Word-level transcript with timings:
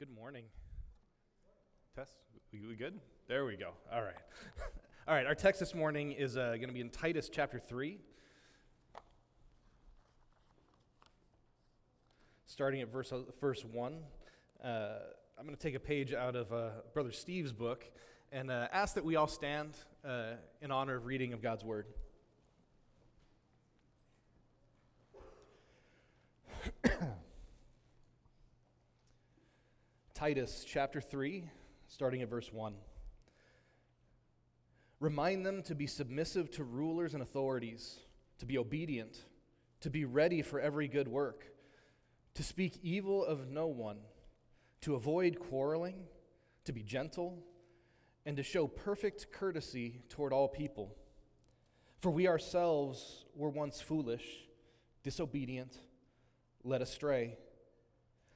Good 0.00 0.16
morning. 0.16 0.44
Test? 1.94 2.16
We, 2.54 2.74
good? 2.74 2.98
There 3.28 3.44
we 3.44 3.54
go. 3.56 3.72
All 3.92 4.00
right. 4.00 4.14
All 5.06 5.14
right, 5.14 5.26
our 5.26 5.34
text 5.34 5.60
this 5.60 5.74
morning 5.74 6.12
is 6.12 6.38
uh, 6.38 6.52
going 6.52 6.68
to 6.68 6.72
be 6.72 6.80
in 6.80 6.88
Titus 6.88 7.28
chapter 7.30 7.58
3, 7.58 7.98
starting 12.46 12.80
at 12.80 12.90
verse, 12.90 13.12
uh, 13.12 13.18
verse 13.42 13.62
1. 13.62 13.98
Uh, 14.64 14.68
I'm 15.38 15.44
going 15.44 15.54
to 15.54 15.62
take 15.62 15.74
a 15.74 15.78
page 15.78 16.14
out 16.14 16.34
of 16.34 16.50
uh, 16.50 16.70
Brother 16.94 17.12
Steve's 17.12 17.52
book 17.52 17.84
and 18.32 18.50
uh, 18.50 18.68
ask 18.72 18.94
that 18.94 19.04
we 19.04 19.16
all 19.16 19.28
stand 19.28 19.74
uh, 20.02 20.36
in 20.62 20.70
honor 20.70 20.96
of 20.96 21.04
reading 21.04 21.34
of 21.34 21.42
God's 21.42 21.62
Word. 21.62 21.84
Titus 30.20 30.66
chapter 30.68 31.00
3, 31.00 31.48
starting 31.88 32.20
at 32.20 32.28
verse 32.28 32.52
1. 32.52 32.74
Remind 35.00 35.46
them 35.46 35.62
to 35.62 35.74
be 35.74 35.86
submissive 35.86 36.50
to 36.50 36.62
rulers 36.62 37.14
and 37.14 37.22
authorities, 37.22 38.00
to 38.36 38.44
be 38.44 38.58
obedient, 38.58 39.16
to 39.80 39.88
be 39.88 40.04
ready 40.04 40.42
for 40.42 40.60
every 40.60 40.88
good 40.88 41.08
work, 41.08 41.46
to 42.34 42.42
speak 42.42 42.78
evil 42.82 43.24
of 43.24 43.48
no 43.48 43.66
one, 43.66 43.96
to 44.82 44.94
avoid 44.94 45.40
quarreling, 45.40 46.02
to 46.66 46.72
be 46.72 46.82
gentle, 46.82 47.42
and 48.26 48.36
to 48.36 48.42
show 48.42 48.66
perfect 48.66 49.32
courtesy 49.32 50.02
toward 50.10 50.34
all 50.34 50.48
people. 50.48 50.94
For 52.02 52.10
we 52.10 52.28
ourselves 52.28 53.24
were 53.34 53.48
once 53.48 53.80
foolish, 53.80 54.26
disobedient, 55.02 55.78
led 56.62 56.82
astray 56.82 57.38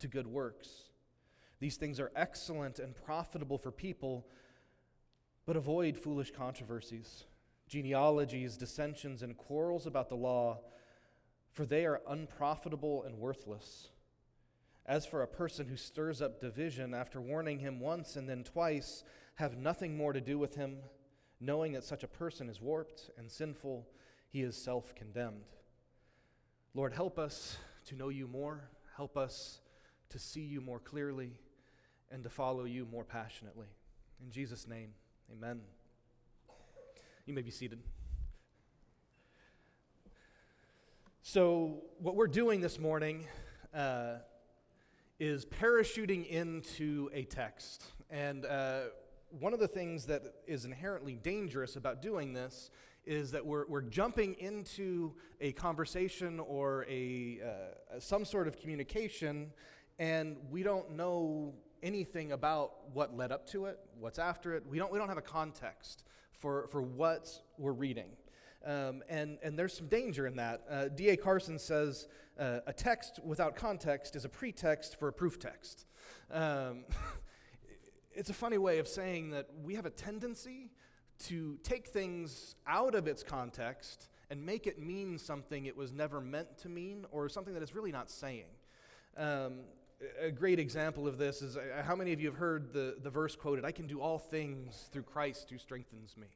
to 0.00 0.08
good 0.08 0.26
works. 0.26 0.68
These 1.60 1.76
things 1.76 2.00
are 2.00 2.10
excellent 2.16 2.78
and 2.78 2.94
profitable 2.94 3.58
for 3.58 3.70
people, 3.70 4.26
but 5.46 5.56
avoid 5.56 5.96
foolish 5.96 6.30
controversies, 6.30 7.24
genealogies, 7.68 8.56
dissensions, 8.56 9.22
and 9.22 9.36
quarrels 9.36 9.86
about 9.86 10.08
the 10.08 10.16
law, 10.16 10.60
for 11.52 11.66
they 11.66 11.84
are 11.84 12.00
unprofitable 12.08 13.02
and 13.04 13.18
worthless. 13.18 13.88
As 14.86 15.04
for 15.04 15.22
a 15.22 15.28
person 15.28 15.68
who 15.68 15.76
stirs 15.76 16.22
up 16.22 16.40
division 16.40 16.94
after 16.94 17.20
warning 17.20 17.58
him 17.58 17.78
once 17.78 18.16
and 18.16 18.28
then 18.28 18.42
twice, 18.42 19.04
have 19.34 19.56
nothing 19.56 19.96
more 19.96 20.12
to 20.12 20.20
do 20.20 20.38
with 20.38 20.54
him, 20.54 20.78
knowing 21.40 21.72
that 21.74 21.84
such 21.84 22.02
a 22.02 22.08
person 22.08 22.48
is 22.48 22.60
warped 22.60 23.10
and 23.18 23.30
sinful, 23.30 23.86
he 24.30 24.42
is 24.42 24.56
self 24.56 24.94
condemned. 24.94 25.44
Lord, 26.74 26.92
help 26.92 27.18
us 27.18 27.58
to 27.86 27.96
know 27.96 28.08
you 28.08 28.26
more. 28.26 28.70
Help 28.96 29.16
us 29.16 29.60
to 30.10 30.18
see 30.18 30.42
you 30.42 30.60
more 30.60 30.78
clearly 30.78 31.32
and 32.10 32.22
to 32.24 32.30
follow 32.30 32.64
you 32.64 32.86
more 32.90 33.04
passionately. 33.04 33.68
In 34.24 34.30
Jesus' 34.30 34.66
name, 34.66 34.90
amen. 35.32 35.60
You 37.26 37.34
may 37.34 37.42
be 37.42 37.50
seated. 37.50 37.78
So, 41.22 41.82
what 41.98 42.16
we're 42.16 42.26
doing 42.26 42.60
this 42.60 42.78
morning 42.78 43.26
uh, 43.72 44.16
is 45.20 45.44
parachuting 45.44 46.26
into 46.26 47.08
a 47.12 47.24
text. 47.24 47.84
And 48.10 48.44
uh, 48.44 48.80
one 49.38 49.52
of 49.52 49.60
the 49.60 49.68
things 49.68 50.06
that 50.06 50.22
is 50.46 50.64
inherently 50.64 51.14
dangerous 51.14 51.76
about 51.76 52.02
doing 52.02 52.32
this 52.32 52.70
is 53.06 53.30
that 53.30 53.44
we're, 53.46 53.66
we're 53.68 53.80
jumping 53.80 54.34
into 54.34 55.12
a 55.40 55.52
conversation 55.52 56.40
or 56.40 56.84
a, 56.88 57.38
uh, 57.44 58.00
some 58.00 58.24
sort 58.24 58.48
of 58.48 58.58
communication 58.58 59.52
and 60.00 60.38
we 60.50 60.62
don't 60.62 60.96
know 60.96 61.52
anything 61.82 62.32
about 62.32 62.72
what 62.94 63.14
led 63.14 63.30
up 63.30 63.46
to 63.48 63.66
it, 63.66 63.78
what's 63.98 64.18
after 64.18 64.54
it. 64.54 64.64
We 64.66 64.78
don't, 64.78 64.90
we 64.90 64.98
don't 64.98 65.08
have 65.08 65.18
a 65.18 65.22
context 65.22 66.04
for, 66.32 66.68
for 66.68 66.80
what 66.80 67.30
we're 67.58 67.72
reading. 67.72 68.08
Um, 68.64 69.02
and, 69.10 69.38
and 69.42 69.58
there's 69.58 69.74
some 69.74 69.88
danger 69.88 70.26
in 70.26 70.36
that. 70.36 70.62
Uh, 70.68 70.88
D.A. 70.88 71.18
Carson 71.18 71.58
says 71.58 72.08
uh, 72.38 72.60
a 72.66 72.72
text 72.72 73.20
without 73.22 73.56
context 73.56 74.16
is 74.16 74.24
a 74.24 74.28
pretext 74.28 74.98
for 74.98 75.08
a 75.08 75.12
proof 75.12 75.38
text. 75.38 75.84
Um, 76.32 76.84
it's 78.12 78.30
a 78.30 78.34
funny 78.34 78.58
way 78.58 78.78
of 78.78 78.88
saying 78.88 79.30
that 79.30 79.48
we 79.62 79.74
have 79.74 79.84
a 79.84 79.90
tendency 79.90 80.70
to 81.26 81.58
take 81.62 81.88
things 81.88 82.54
out 82.66 82.94
of 82.94 83.06
its 83.06 83.22
context 83.22 84.08
and 84.30 84.44
make 84.46 84.66
it 84.66 84.78
mean 84.78 85.18
something 85.18 85.66
it 85.66 85.76
was 85.76 85.92
never 85.92 86.22
meant 86.22 86.56
to 86.58 86.70
mean 86.70 87.04
or 87.10 87.28
something 87.28 87.52
that 87.52 87.62
it's 87.62 87.74
really 87.74 87.92
not 87.92 88.10
saying. 88.10 88.46
Um, 89.18 89.60
a 90.20 90.30
great 90.30 90.58
example 90.58 91.06
of 91.06 91.18
this 91.18 91.42
is 91.42 91.56
uh, 91.56 91.82
how 91.84 91.94
many 91.94 92.12
of 92.12 92.20
you 92.20 92.28
have 92.28 92.38
heard 92.38 92.72
the, 92.72 92.96
the 93.02 93.10
verse 93.10 93.36
quoted, 93.36 93.64
I 93.64 93.72
can 93.72 93.86
do 93.86 94.00
all 94.00 94.18
things 94.18 94.88
through 94.92 95.02
Christ 95.02 95.50
who 95.50 95.58
strengthens 95.58 96.16
me? 96.16 96.26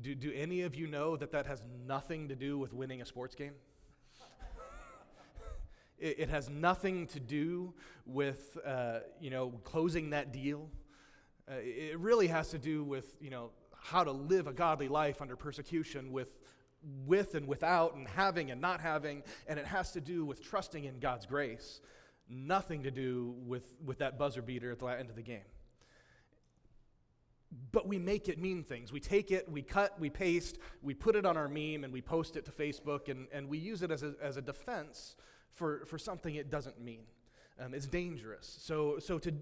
Do, 0.00 0.14
do 0.14 0.32
any 0.34 0.62
of 0.62 0.74
you 0.74 0.86
know 0.86 1.16
that 1.16 1.32
that 1.32 1.46
has 1.46 1.62
nothing 1.86 2.28
to 2.28 2.34
do 2.34 2.58
with 2.58 2.72
winning 2.72 3.02
a 3.02 3.06
sports 3.06 3.34
game? 3.34 3.52
it, 5.98 6.20
it, 6.20 6.28
has 6.30 6.48
nothing 6.48 7.06
to 7.08 7.20
do 7.20 7.74
with, 8.06 8.56
uh, 8.64 9.00
you 9.20 9.30
know, 9.30 9.50
closing 9.64 10.10
that 10.10 10.32
deal. 10.32 10.70
Uh, 11.50 11.56
it 11.58 11.98
really 11.98 12.28
has 12.28 12.48
to 12.50 12.58
do 12.58 12.82
with, 12.82 13.14
you 13.20 13.28
know, 13.28 13.50
how 13.78 14.02
to 14.02 14.12
live 14.12 14.46
a 14.46 14.52
godly 14.52 14.88
life 14.88 15.20
under 15.20 15.36
persecution 15.36 16.10
with 16.12 16.38
with 17.06 17.34
and 17.34 17.46
without, 17.46 17.94
and 17.94 18.06
having 18.08 18.50
and 18.50 18.60
not 18.60 18.80
having, 18.80 19.22
and 19.46 19.58
it 19.58 19.66
has 19.66 19.92
to 19.92 20.00
do 20.00 20.24
with 20.24 20.42
trusting 20.42 20.84
in 20.84 20.98
God's 20.98 21.26
grace. 21.26 21.80
Nothing 22.28 22.82
to 22.84 22.90
do 22.90 23.34
with, 23.46 23.76
with 23.84 23.98
that 23.98 24.18
buzzer 24.18 24.42
beater 24.42 24.70
at 24.70 24.78
the 24.78 24.86
end 24.86 25.10
of 25.10 25.16
the 25.16 25.22
game. 25.22 25.44
But 27.70 27.86
we 27.86 27.98
make 27.98 28.28
it 28.28 28.38
mean 28.38 28.64
things. 28.64 28.92
We 28.92 29.00
take 29.00 29.30
it, 29.30 29.48
we 29.50 29.62
cut, 29.62 29.98
we 30.00 30.10
paste, 30.10 30.58
we 30.82 30.94
put 30.94 31.14
it 31.16 31.24
on 31.24 31.36
our 31.36 31.48
meme, 31.48 31.84
and 31.84 31.92
we 31.92 32.02
post 32.02 32.36
it 32.36 32.44
to 32.46 32.50
Facebook, 32.50 33.08
and, 33.08 33.28
and 33.32 33.48
we 33.48 33.58
use 33.58 33.82
it 33.82 33.90
as 33.90 34.02
a, 34.02 34.14
as 34.20 34.36
a 34.36 34.42
defense 34.42 35.16
for, 35.52 35.84
for 35.86 35.98
something 35.98 36.34
it 36.34 36.50
doesn't 36.50 36.80
mean. 36.80 37.04
Um, 37.60 37.74
it's 37.74 37.86
dangerous. 37.86 38.58
So, 38.60 38.98
so 38.98 39.18
to, 39.18 39.32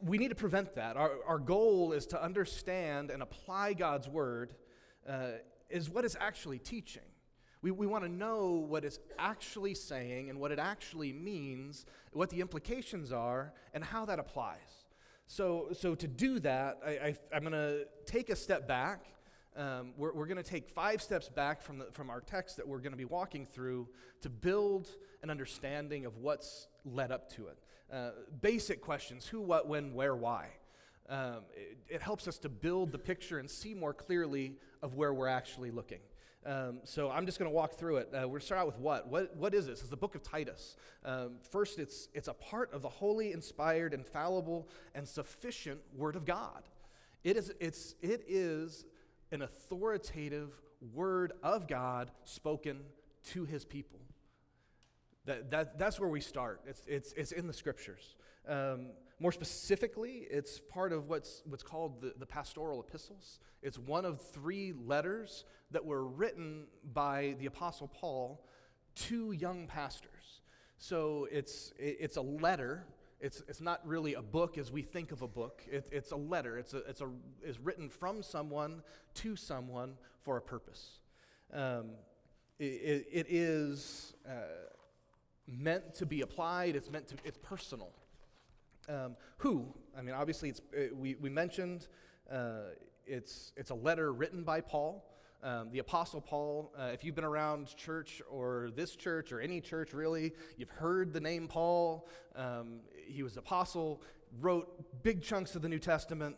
we 0.00 0.18
need 0.18 0.28
to 0.28 0.34
prevent 0.34 0.74
that. 0.74 0.96
Our, 0.96 1.12
our 1.26 1.38
goal 1.38 1.92
is 1.92 2.06
to 2.06 2.22
understand 2.22 3.10
and 3.10 3.22
apply 3.22 3.74
God's 3.74 4.08
word 4.08 4.54
uh, 5.08 5.38
is 5.70 5.90
what 5.90 6.04
it's 6.04 6.16
actually 6.18 6.58
teaching. 6.58 7.02
We, 7.60 7.70
we 7.72 7.86
want 7.86 8.04
to 8.04 8.10
know 8.10 8.64
what 8.68 8.84
it's 8.84 9.00
actually 9.18 9.74
saying 9.74 10.30
and 10.30 10.38
what 10.38 10.52
it 10.52 10.58
actually 10.58 11.12
means, 11.12 11.86
what 12.12 12.30
the 12.30 12.40
implications 12.40 13.10
are, 13.10 13.52
and 13.74 13.82
how 13.82 14.04
that 14.04 14.18
applies. 14.18 14.86
So, 15.26 15.68
so 15.72 15.94
to 15.94 16.06
do 16.06 16.38
that, 16.40 16.78
I, 16.86 17.16
am 17.32 17.42
going 17.42 17.52
to 17.52 17.86
take 18.06 18.30
a 18.30 18.36
step 18.36 18.66
back. 18.68 19.04
Um, 19.56 19.92
we're 19.96 20.14
we're 20.14 20.26
going 20.26 20.42
to 20.42 20.48
take 20.48 20.68
five 20.68 21.02
steps 21.02 21.28
back 21.28 21.62
from, 21.62 21.78
the, 21.78 21.86
from 21.92 22.10
our 22.10 22.20
text 22.20 22.56
that 22.58 22.68
we're 22.68 22.78
going 22.78 22.92
to 22.92 22.98
be 22.98 23.04
walking 23.04 23.44
through 23.44 23.88
to 24.22 24.30
build 24.30 24.88
an 25.22 25.30
understanding 25.30 26.06
of 26.06 26.16
what's 26.18 26.68
led 26.84 27.10
up 27.10 27.30
to 27.32 27.48
it. 27.48 27.58
Uh, 27.92 28.10
basic 28.40 28.80
questions 28.80 29.26
who, 29.26 29.40
what, 29.40 29.66
when, 29.66 29.94
where, 29.94 30.14
why. 30.14 30.48
Um, 31.08 31.40
it, 31.54 31.78
it, 31.88 32.02
helps 32.02 32.28
us 32.28 32.36
to 32.38 32.50
build 32.50 32.92
the 32.92 32.98
picture 32.98 33.38
and 33.38 33.48
see 33.50 33.72
more 33.72 33.94
clearly 33.94 34.56
of 34.82 34.94
where 34.94 35.14
we're 35.14 35.26
actually 35.26 35.70
looking. 35.70 36.00
Um, 36.44 36.80
so 36.84 37.10
I'm 37.10 37.26
just 37.26 37.38
going 37.38 37.50
to 37.50 37.54
walk 37.54 37.74
through 37.74 37.96
it. 37.96 38.08
Uh, 38.12 38.20
we're 38.20 38.26
going 38.26 38.40
to 38.40 38.46
start 38.46 38.60
out 38.60 38.66
with 38.66 38.78
what? 38.78 39.08
what? 39.08 39.36
What 39.36 39.54
is 39.54 39.66
this? 39.66 39.80
It's 39.80 39.88
the 39.88 39.96
book 39.96 40.14
of 40.14 40.22
Titus. 40.22 40.76
Um, 41.04 41.36
first, 41.50 41.78
it's, 41.78 42.08
it's 42.14 42.28
a 42.28 42.34
part 42.34 42.72
of 42.72 42.82
the 42.82 42.88
holy, 42.88 43.32
inspired, 43.32 43.94
infallible, 43.94 44.68
and 44.94 45.06
sufficient 45.06 45.80
Word 45.96 46.14
of 46.14 46.24
God. 46.24 46.62
It 47.24 47.36
is, 47.36 47.52
it's, 47.58 47.94
it 48.00 48.24
is 48.28 48.84
an 49.32 49.42
authoritative 49.42 50.52
Word 50.94 51.32
of 51.42 51.66
God 51.66 52.10
spoken 52.24 52.80
to 53.30 53.44
His 53.44 53.64
people. 53.64 54.00
That, 55.24 55.50
that, 55.50 55.78
that's 55.78 55.98
where 55.98 56.08
we 56.08 56.20
start. 56.20 56.60
It's, 56.66 56.82
it's, 56.86 57.12
it's 57.14 57.32
in 57.32 57.46
the 57.46 57.52
Scriptures. 57.52 58.16
More 59.20 59.32
specifically, 59.32 60.26
it's 60.30 60.60
part 60.60 60.92
of 60.92 61.08
what's, 61.08 61.42
what's 61.44 61.64
called 61.64 62.00
the, 62.00 62.14
the 62.18 62.26
pastoral 62.26 62.80
epistles. 62.80 63.40
It's 63.62 63.78
one 63.78 64.04
of 64.04 64.20
three 64.20 64.72
letters 64.86 65.44
that 65.72 65.84
were 65.84 66.04
written 66.04 66.66
by 66.94 67.34
the 67.40 67.46
Apostle 67.46 67.88
Paul 67.88 68.44
to 68.94 69.32
young 69.32 69.66
pastors. 69.66 70.40
So 70.78 71.26
it's, 71.32 71.72
it's 71.78 72.16
a 72.16 72.22
letter. 72.22 72.86
It's, 73.20 73.42
it's 73.48 73.60
not 73.60 73.84
really 73.84 74.14
a 74.14 74.22
book 74.22 74.56
as 74.56 74.70
we 74.70 74.82
think 74.82 75.10
of 75.10 75.22
a 75.22 75.28
book. 75.28 75.62
It, 75.70 75.88
it's 75.90 76.12
a 76.12 76.16
letter. 76.16 76.56
It's, 76.56 76.72
a, 76.72 76.78
it's, 76.88 77.00
a, 77.00 77.08
it's 77.42 77.58
written 77.58 77.88
from 77.88 78.22
someone 78.22 78.82
to 79.14 79.34
someone 79.34 79.94
for 80.22 80.36
a 80.36 80.40
purpose. 80.40 81.00
Um, 81.52 81.90
it, 82.60 83.06
it 83.10 83.26
is 83.28 84.14
uh, 84.28 84.32
meant 85.48 85.94
to 85.94 86.06
be 86.06 86.20
applied, 86.20 86.76
it's 86.76 86.90
meant 86.90 87.08
to, 87.08 87.16
it's 87.24 87.38
personal. 87.38 87.90
Um, 88.88 89.16
who? 89.38 89.66
I 89.96 90.02
mean, 90.02 90.14
obviously, 90.14 90.48
it's, 90.48 90.60
it, 90.72 90.92
uh, 90.92 90.96
we, 90.96 91.14
we 91.16 91.28
mentioned 91.28 91.88
uh, 92.32 92.70
it's, 93.06 93.52
it's 93.56 93.70
a 93.70 93.74
letter 93.74 94.12
written 94.12 94.44
by 94.44 94.60
Paul. 94.60 95.04
Um, 95.42 95.70
the 95.70 95.78
Apostle 95.78 96.20
Paul, 96.20 96.72
uh, 96.76 96.90
if 96.92 97.04
you've 97.04 97.14
been 97.14 97.24
around 97.24 97.76
church 97.76 98.20
or 98.28 98.70
this 98.74 98.96
church 98.96 99.30
or 99.30 99.40
any 99.40 99.60
church 99.60 99.92
really, 99.92 100.32
you've 100.56 100.70
heard 100.70 101.12
the 101.12 101.20
name 101.20 101.46
Paul. 101.46 102.08
Um, 102.34 102.80
he 103.06 103.22
was 103.22 103.36
apostle, 103.36 104.02
wrote 104.40 105.02
big 105.02 105.22
chunks 105.22 105.54
of 105.54 105.62
the 105.62 105.68
New 105.68 105.78
Testament. 105.78 106.36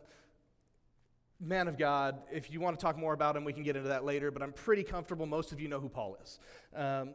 Man 1.42 1.68
of 1.68 1.78
God. 1.78 2.18
If 2.30 2.50
you 2.52 2.60
want 2.60 2.78
to 2.78 2.84
talk 2.84 2.98
more 2.98 3.14
about 3.14 3.34
him, 3.34 3.44
we 3.44 3.54
can 3.54 3.62
get 3.62 3.74
into 3.74 3.88
that 3.88 4.04
later, 4.04 4.30
but 4.30 4.42
I'm 4.42 4.52
pretty 4.52 4.82
comfortable 4.82 5.24
most 5.24 5.52
of 5.52 5.60
you 5.60 5.68
know 5.68 5.80
who 5.80 5.88
Paul 5.88 6.18
is. 6.22 6.38
Um, 6.76 7.14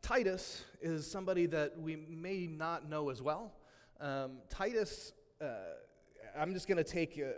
Titus 0.00 0.64
is 0.80 1.10
somebody 1.10 1.44
that 1.46 1.78
we 1.78 1.96
may 1.96 2.46
not 2.46 2.88
know 2.88 3.10
as 3.10 3.20
well. 3.20 3.52
Um, 4.00 4.38
Titus, 4.50 5.12
uh, 5.40 5.46
I'm 6.38 6.52
just 6.52 6.68
going 6.68 6.76
to 6.76 6.84
take 6.84 7.18
uh, 7.18 7.30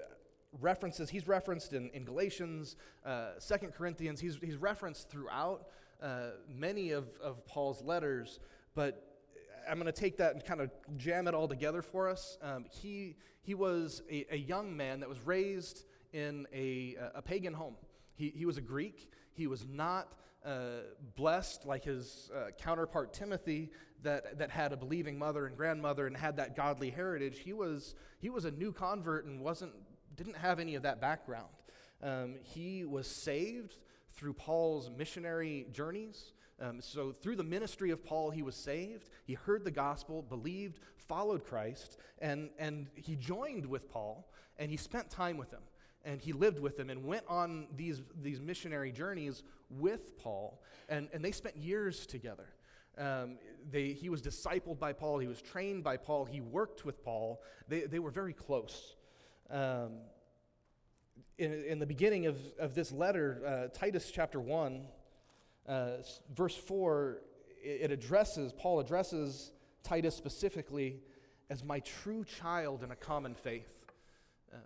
references. 0.60 1.08
He's 1.08 1.28
referenced 1.28 1.72
in, 1.72 1.88
in 1.90 2.04
Galatians, 2.04 2.76
uh, 3.06 3.30
Second 3.38 3.74
Corinthians. 3.74 4.20
He's, 4.20 4.38
he's 4.42 4.56
referenced 4.56 5.08
throughout 5.08 5.68
uh, 6.02 6.30
many 6.48 6.90
of, 6.90 7.06
of 7.22 7.46
Paul's 7.46 7.82
letters, 7.82 8.40
but 8.74 9.04
I'm 9.70 9.78
going 9.78 9.86
to 9.86 9.92
take 9.92 10.16
that 10.16 10.34
and 10.34 10.44
kind 10.44 10.60
of 10.60 10.70
jam 10.96 11.28
it 11.28 11.34
all 11.34 11.46
together 11.46 11.82
for 11.82 12.08
us. 12.08 12.38
Um, 12.42 12.64
he, 12.70 13.16
he 13.42 13.54
was 13.54 14.02
a, 14.10 14.26
a, 14.30 14.36
young 14.36 14.76
man 14.76 15.00
that 15.00 15.08
was 15.08 15.20
raised 15.26 15.84
in 16.12 16.46
a, 16.52 16.96
a 17.14 17.22
pagan 17.22 17.52
home. 17.52 17.74
He, 18.14 18.32
he 18.34 18.46
was 18.46 18.56
a 18.56 18.62
Greek. 18.62 19.10
He 19.32 19.46
was 19.46 19.66
not 19.68 20.14
uh, 20.44 20.82
blessed 21.16 21.66
like 21.66 21.84
his 21.84 22.30
uh, 22.34 22.50
counterpart 22.58 23.12
Timothy, 23.12 23.70
that, 24.02 24.38
that 24.38 24.50
had 24.50 24.72
a 24.72 24.76
believing 24.76 25.18
mother 25.18 25.46
and 25.46 25.56
grandmother 25.56 26.06
and 26.06 26.16
had 26.16 26.36
that 26.36 26.56
godly 26.56 26.90
heritage. 26.90 27.38
He 27.38 27.52
was, 27.52 27.94
he 28.20 28.30
was 28.30 28.44
a 28.44 28.50
new 28.50 28.72
convert 28.72 29.24
and 29.24 29.40
wasn't, 29.40 29.72
didn't 30.16 30.36
have 30.36 30.60
any 30.60 30.74
of 30.74 30.82
that 30.82 31.00
background. 31.00 31.48
Um, 32.02 32.36
he 32.42 32.84
was 32.84 33.06
saved 33.06 33.76
through 34.12 34.34
Paul's 34.34 34.90
missionary 34.96 35.66
journeys. 35.72 36.32
Um, 36.60 36.80
so, 36.80 37.12
through 37.12 37.36
the 37.36 37.44
ministry 37.44 37.90
of 37.90 38.04
Paul, 38.04 38.30
he 38.30 38.42
was 38.42 38.56
saved. 38.56 39.10
He 39.24 39.34
heard 39.34 39.64
the 39.64 39.70
gospel, 39.70 40.22
believed, 40.22 40.80
followed 40.96 41.44
Christ, 41.44 41.98
and, 42.20 42.50
and 42.58 42.88
he 42.94 43.14
joined 43.14 43.64
with 43.64 43.88
Paul, 43.88 44.28
and 44.58 44.70
he 44.70 44.76
spent 44.76 45.08
time 45.08 45.36
with 45.36 45.52
him. 45.52 45.62
And 46.04 46.20
he 46.20 46.32
lived 46.32 46.58
with 46.58 46.78
him 46.78 46.90
and 46.90 47.04
went 47.04 47.24
on 47.28 47.68
these, 47.76 48.02
these 48.22 48.40
missionary 48.40 48.90
journeys 48.90 49.42
with 49.70 50.18
Paul, 50.18 50.60
and, 50.88 51.08
and 51.12 51.24
they 51.24 51.32
spent 51.32 51.56
years 51.56 52.06
together. 52.06 52.48
Um, 52.98 53.38
they, 53.70 53.92
he 53.92 54.08
was 54.08 54.22
discipled 54.22 54.78
by 54.78 54.92
Paul, 54.92 55.18
he 55.18 55.28
was 55.28 55.40
trained 55.40 55.84
by 55.84 55.96
Paul, 55.96 56.24
he 56.24 56.40
worked 56.40 56.84
with 56.84 57.02
Paul. 57.04 57.42
They, 57.68 57.82
they 57.82 57.98
were 57.98 58.10
very 58.10 58.32
close. 58.32 58.96
Um, 59.50 59.98
in, 61.38 61.52
in, 61.64 61.78
the 61.78 61.86
beginning 61.86 62.26
of, 62.26 62.36
of 62.58 62.74
this 62.74 62.90
letter, 62.90 63.42
uh, 63.46 63.78
Titus 63.78 64.10
chapter 64.12 64.40
1, 64.40 64.84
uh, 65.68 65.90
verse 66.34 66.56
4, 66.56 67.18
it 67.62 67.90
addresses, 67.92 68.52
Paul 68.52 68.80
addresses 68.80 69.52
Titus 69.82 70.16
specifically 70.16 71.00
as 71.50 71.62
my 71.62 71.80
true 71.80 72.24
child 72.24 72.82
in 72.82 72.90
a 72.90 72.96
common 72.96 73.34
faith. 73.34 73.68
Uh, 74.52 74.56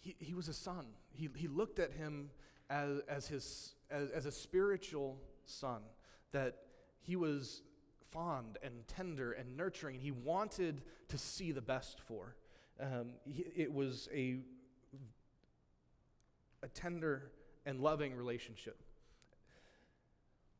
he, 0.00 0.14
he 0.18 0.34
was 0.34 0.48
a 0.48 0.52
son. 0.52 0.86
He, 1.10 1.28
he 1.34 1.48
looked 1.48 1.78
at 1.78 1.92
him 1.92 2.30
as, 2.70 3.00
as, 3.08 3.26
his, 3.26 3.74
as, 3.90 4.10
as 4.10 4.26
a 4.26 4.32
spiritual 4.32 5.18
son, 5.46 5.80
that 6.32 6.56
he 7.00 7.16
was 7.16 7.62
fond 8.10 8.58
and 8.62 8.86
tender 8.86 9.32
and 9.32 9.56
nurturing, 9.56 9.96
and 9.96 10.02
he 10.02 10.10
wanted 10.10 10.82
to 11.08 11.18
see 11.18 11.52
the 11.52 11.60
best 11.60 12.00
for. 12.00 12.36
Um, 12.80 13.14
it 13.26 13.72
was 13.72 14.08
a, 14.14 14.38
a 16.62 16.68
tender 16.68 17.30
and 17.66 17.80
loving 17.80 18.14
relationship. 18.14 18.82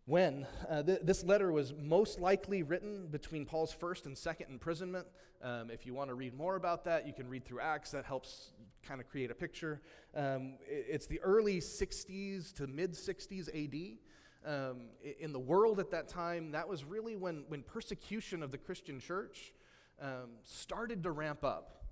When 0.08 0.46
uh, 0.68 0.82
th- 0.82 1.00
this 1.02 1.22
letter 1.22 1.52
was 1.52 1.74
most 1.74 2.18
likely 2.18 2.62
written 2.62 3.08
between 3.08 3.44
Paul's 3.44 3.72
first 3.72 4.06
and 4.06 4.16
second 4.16 4.46
imprisonment. 4.50 5.06
Um, 5.42 5.70
if 5.70 5.84
you 5.84 5.92
want 5.92 6.08
to 6.08 6.14
read 6.14 6.34
more 6.34 6.56
about 6.56 6.84
that, 6.86 7.06
you 7.06 7.12
can 7.12 7.28
read 7.28 7.44
through 7.44 7.60
Acts. 7.60 7.90
That 7.90 8.04
helps 8.04 8.52
kind 8.82 9.00
of 9.00 9.08
create 9.08 9.30
a 9.30 9.34
picture. 9.34 9.82
Um, 10.16 10.54
it, 10.66 10.86
it's 10.88 11.06
the 11.06 11.20
early 11.20 11.60
60s 11.60 12.54
to 12.54 12.66
mid 12.66 12.94
60s 12.94 13.48
AD. 13.48 13.98
Um, 14.46 14.82
in 15.19 15.32
the 15.32 15.38
world 15.38 15.81
at 15.81 15.90
that 15.90 16.08
time, 16.08 16.52
that 16.52 16.69
was 16.69 16.85
really 16.85 17.17
when, 17.17 17.44
when 17.49 17.62
persecution 17.62 18.43
of 18.43 18.50
the 18.50 18.58
Christian 18.58 19.00
church 19.00 19.52
um, 20.00 20.31
started 20.44 21.02
to 21.02 21.11
ramp 21.11 21.44
up. 21.44 21.85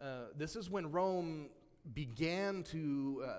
Uh, 0.00 0.24
this 0.36 0.56
is 0.56 0.68
when 0.68 0.90
Rome 0.90 1.48
began 1.94 2.64
to, 2.64 3.24
uh, 3.26 3.32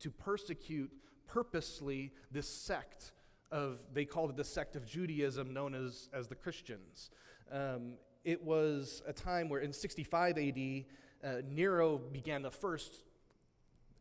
to 0.00 0.10
persecute 0.10 0.90
purposely 1.26 2.12
this 2.30 2.46
sect 2.46 3.12
of, 3.50 3.78
they 3.92 4.04
called 4.04 4.30
it 4.30 4.36
the 4.36 4.44
sect 4.44 4.76
of 4.76 4.86
Judaism 4.86 5.52
known 5.52 5.74
as, 5.74 6.08
as 6.12 6.28
the 6.28 6.34
Christians. 6.34 7.10
Um, 7.50 7.94
it 8.24 8.42
was 8.42 9.02
a 9.06 9.12
time 9.12 9.48
where 9.48 9.60
in 9.60 9.72
65 9.72 10.38
AD, 10.38 10.84
uh, 11.24 11.42
Nero 11.48 11.98
began 11.98 12.42
the 12.42 12.50
first 12.50 13.04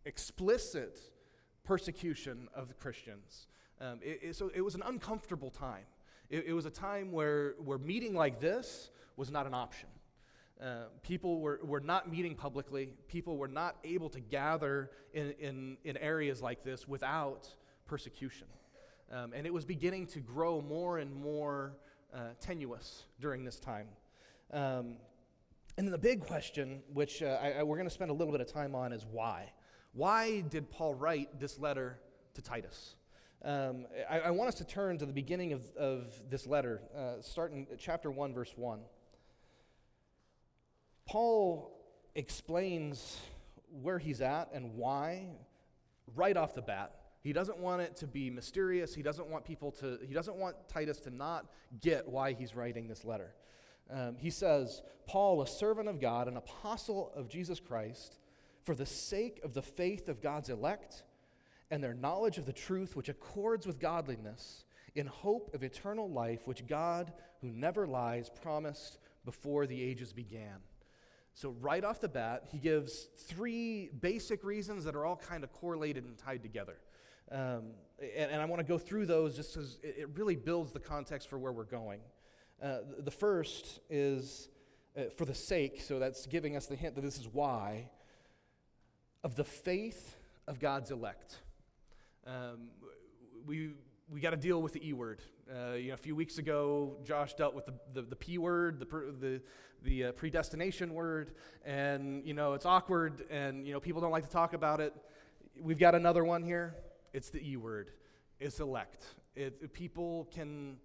explicit 0.06 1.00
persecution 1.64 2.48
of 2.54 2.68
the 2.68 2.74
Christians. 2.74 3.48
Um, 3.82 4.00
it, 4.04 4.20
it, 4.22 4.36
so 4.36 4.52
it 4.54 4.62
was 4.62 4.76
an 4.76 4.84
uncomfortable 4.86 5.50
time. 5.50 5.86
It, 6.30 6.46
it, 6.48 6.54
was 6.54 6.68
a 6.68 6.70
time 6.70 7.12
where, 7.12 7.56
where 7.58 7.80
meeting 7.80 8.14
like 8.14 8.40
this 8.40 8.92
was 9.18 9.32
not 9.32 9.48
an 9.48 9.56
option. 9.56 9.90
Uh, 10.62 10.84
people 11.02 11.40
were, 11.40 11.60
were 11.64 11.80
not 11.80 12.10
meeting 12.10 12.36
publicly. 12.36 12.94
People 13.08 13.38
were 13.38 13.48
not 13.48 13.78
able 13.84 14.08
to 14.10 14.20
gather 14.20 14.92
in, 15.14 15.32
in, 15.40 15.78
in 15.84 15.98
areas 15.98 16.42
like 16.42 16.64
this 16.64 16.88
without 16.88 17.50
persecution. 17.88 18.48
Um, 19.12 19.34
and 19.34 19.48
it 19.48 19.54
was 19.54 19.66
beginning 19.66 20.06
to 20.08 20.20
grow 20.20 20.62
more 20.62 21.00
and 21.00 21.14
more 21.14 21.74
uh, 22.14 22.30
tenuous 22.40 23.06
during 23.20 23.44
this 23.44 23.60
time. 23.60 23.88
Um, 24.54 24.98
and 25.78 25.88
then 25.88 25.92
the 25.92 25.98
big 25.98 26.22
question, 26.28 26.84
which 26.94 27.24
uh, 27.24 27.40
I, 27.42 27.52
I, 27.54 27.64
we're 27.64 27.78
going 27.78 27.90
to 27.90 27.94
spend 27.94 28.12
a 28.12 28.14
little 28.14 28.32
bit 28.32 28.42
of 28.42 28.52
time 28.52 28.76
on, 28.76 28.94
is 28.94 29.08
why? 29.12 29.52
Why 29.94 30.42
did 30.42 30.70
Paul 30.70 30.94
write 30.94 31.40
this 31.40 31.58
letter 31.58 31.98
to 32.36 32.42
Titus? 32.44 32.96
Um, 33.44 33.88
I, 34.08 34.20
I, 34.20 34.32
want 34.32 34.50
us 34.50 34.56
to 34.56 34.64
turn 34.64 35.00
to 35.00 35.06
the 35.08 35.14
beginning 35.14 35.54
of, 35.54 35.64
of 35.76 36.12
this 36.30 36.46
letter, 36.46 36.80
uh, 36.96 37.22
starting 37.22 37.66
chapter 37.80 38.12
1, 38.12 38.36
verse 38.36 38.54
1. 38.56 38.82
Paul 41.08 41.76
explains 42.14 43.18
where 43.82 43.98
he's 43.98 44.22
at 44.22 44.50
and 44.54 44.76
why 44.76 45.30
right 46.16 46.38
off 46.38 46.54
the 46.54 46.62
bat. 46.62 46.96
He 47.22 47.34
doesn't 47.34 47.58
want 47.58 47.82
it 47.82 47.96
to 47.98 48.08
be 48.08 48.30
mysterious. 48.30 48.94
He 48.94 49.02
doesn't 49.02 49.28
want 49.28 49.44
people 49.44 49.72
to, 49.74 49.98
he 50.08 50.14
doesn't 50.14 50.36
want 50.36 50.56
Titus 50.68 51.00
to 51.02 51.10
not 51.10 51.48
get 51.82 52.08
why 52.08 52.34
he's 52.34 52.56
writing 52.56 52.88
this 52.88 53.04
letter. 53.04 53.34
Um, 53.90 54.18
he 54.20 54.30
says, 54.30 54.84
Paul, 55.08 55.42
a 55.42 55.48
servant 55.48 55.90
of 55.90 56.00
God, 56.00 56.28
an 56.28 56.38
apostle 56.38 57.12
of 57.16 57.28
Jesus 57.28 57.60
Christ, 57.60 58.20
for 58.64 58.76
the 58.76 58.86
sake 58.86 59.40
of 59.44 59.56
the 59.56 59.64
faith 59.64 60.10
of 60.10 60.22
God's 60.22 60.50
elect 60.50 61.04
and 61.72 61.84
their 61.84 61.94
knowledge 61.94 62.38
of 62.38 62.46
the 62.46 62.54
truth 62.54 62.96
which 62.96 63.10
accords 63.10 63.66
with 63.66 63.80
godliness, 63.80 64.66
in 64.94 65.08
hope 65.08 65.54
of 65.56 65.64
eternal 65.64 66.10
life, 66.10 66.46
which 66.46 66.68
God, 66.68 67.14
who 67.40 67.48
never 67.48 67.88
lies, 67.88 68.30
promised 68.30 69.00
before 69.24 69.66
the 69.66 69.82
ages 69.82 70.12
began. 70.12 70.58
So, 71.34 71.56
right 71.62 71.84
off 71.84 72.02
the 72.02 72.10
bat, 72.10 72.44
he 72.52 72.58
gives 72.58 73.08
three 73.26 73.90
basic 74.02 74.44
reasons 74.44 74.84
that 74.84 74.96
are 74.96 75.06
all 75.06 75.16
kind 75.16 75.46
of 75.46 75.54
correlated 75.54 76.04
and 76.04 76.18
tied 76.18 76.44
together. 76.44 76.78
Um, 77.32 77.72
and, 78.02 78.32
and, 78.32 78.42
I 78.42 78.46
want 78.46 78.60
to 78.60 78.66
go 78.66 78.78
through 78.78 79.06
those 79.06 79.38
just 79.38 79.54
because 79.54 79.80
it, 79.82 79.96
it, 80.00 80.10
really 80.16 80.36
builds 80.36 80.74
the 80.74 80.82
context 80.82 81.30
for 81.30 81.40
where 81.40 81.54
we're 81.54 81.64
going. 81.64 82.02
Uh, 82.62 82.80
the, 83.00 83.12
first 83.12 83.80
is 83.90 84.50
uh, 84.98 85.04
for 85.16 85.24
the 85.24 85.34
sake, 85.34 85.80
so 85.82 85.98
that's 85.98 86.26
giving 86.26 86.58
us 86.58 86.66
the 86.66 86.76
hint 86.76 86.96
that 86.96 87.02
this 87.02 87.18
is 87.18 87.30
why, 87.30 87.90
of 89.24 89.36
the 89.36 89.46
faith 89.46 90.18
of 90.46 90.60
God's 90.60 90.92
elect. 90.92 91.38
Um, 92.28 92.70
we 93.46 93.72
we 94.12 94.20
got 94.20 94.32
to 94.32 94.38
deal 94.38 94.62
with 94.62 94.74
the 94.74 94.88
E 94.88 94.94
word. 94.94 95.22
Uh, 95.50 95.74
you 95.74 95.88
know, 95.88 95.94
a 95.94 95.98
few 95.98 96.16
weeks 96.16 96.38
ago, 96.38 96.98
Josh 97.04 97.34
dealt 97.34 97.56
with 97.56 97.66
the, 97.66 97.74
the, 97.94 98.02
the 98.02 98.16
P 98.16 98.38
word, 98.38 98.80
the, 98.80 98.86
the, 99.20 99.42
the 99.84 100.06
uh, 100.06 100.12
predestination 100.12 100.94
word, 100.94 101.32
and, 101.66 102.26
you 102.26 102.34
know, 102.34 102.54
it's 102.54 102.66
awkward, 102.66 103.26
and, 103.30 103.66
you 103.66 103.74
know, 103.74 103.80
people 103.80 104.02
don't 104.02 104.12
like 104.12 104.24
to 104.24 104.30
talk 104.30 104.54
about 104.54 104.80
it. 104.82 104.94
We've 105.60 105.80
got 105.80 105.96
another 105.96 106.24
one 106.24 106.44
here. 106.44 106.76
It's 107.14 107.30
the 107.30 107.42
E 107.42 107.58
word. 107.58 107.92
It's 108.40 108.60
elect. 108.60 109.06
It, 109.36 109.74
people 109.74 110.30
can, 110.34 110.78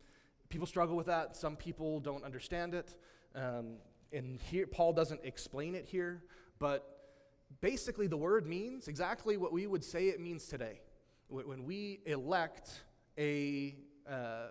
people 0.48 0.66
struggle 0.66 0.96
with 0.96 1.06
that. 1.06 1.36
Some 1.36 1.56
people 1.56 2.00
don't 2.00 2.24
understand 2.24 2.74
it. 2.74 2.96
Um, 3.34 3.78
and 4.12 4.40
here, 4.40 4.66
Paul 4.66 4.92
doesn't 4.92 5.20
explain 5.24 5.74
it 5.74 5.86
here, 5.86 6.22
but 6.58 7.12
basically 7.60 8.06
the 8.06 8.16
word 8.16 8.46
means 8.46 8.88
exactly 8.88 9.36
what 9.36 9.52
we 9.52 9.66
would 9.66 9.84
say 9.84 10.06
it 10.06 10.20
means 10.20 10.46
today. 10.46 10.80
When 11.28 11.64
we 11.64 12.00
elect 12.06 12.70
a, 13.18 13.74
uh, 14.08 14.48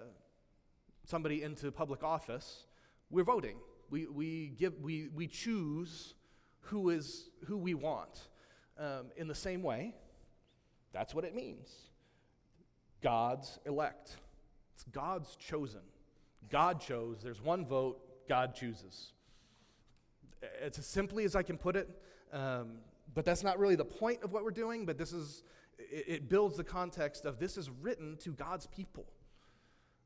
somebody 1.05 1.43
into 1.43 1.71
public 1.71 2.03
office, 2.03 2.65
we're 3.09 3.23
voting. 3.23 3.57
We, 3.89 4.07
we, 4.07 4.53
give, 4.57 4.73
we, 4.81 5.09
we 5.13 5.27
choose 5.27 6.15
who, 6.59 6.89
is, 6.89 7.29
who 7.45 7.57
we 7.57 7.73
want. 7.73 8.29
Um, 8.77 9.05
in 9.15 9.27
the 9.27 9.35
same 9.35 9.63
way, 9.63 9.93
that's 10.91 11.15
what 11.15 11.23
it 11.23 11.33
means. 11.33 11.69
God's 13.01 13.59
elect. 13.65 14.17
It's 14.73 14.83
God's 14.91 15.35
chosen. 15.37 15.81
God 16.49 16.81
chose. 16.81 17.19
There's 17.23 17.41
one 17.41 17.65
vote, 17.65 18.01
God 18.27 18.53
chooses. 18.53 19.13
It's 20.61 20.79
as 20.79 20.85
simply 20.85 21.23
as 21.23 21.35
I 21.35 21.43
can 21.43 21.57
put 21.57 21.75
it, 21.75 21.89
um, 22.33 22.79
but 23.13 23.23
that's 23.23 23.43
not 23.43 23.59
really 23.59 23.75
the 23.75 23.85
point 23.85 24.23
of 24.23 24.33
what 24.33 24.43
we're 24.43 24.51
doing, 24.51 24.85
but 24.85 24.97
this 24.97 25.13
is 25.13 25.43
it, 25.77 26.05
it 26.07 26.29
builds 26.29 26.57
the 26.57 26.63
context 26.63 27.25
of 27.25 27.39
this 27.39 27.57
is 27.57 27.69
written 27.69 28.17
to 28.17 28.31
God's 28.31 28.67
people. 28.67 29.05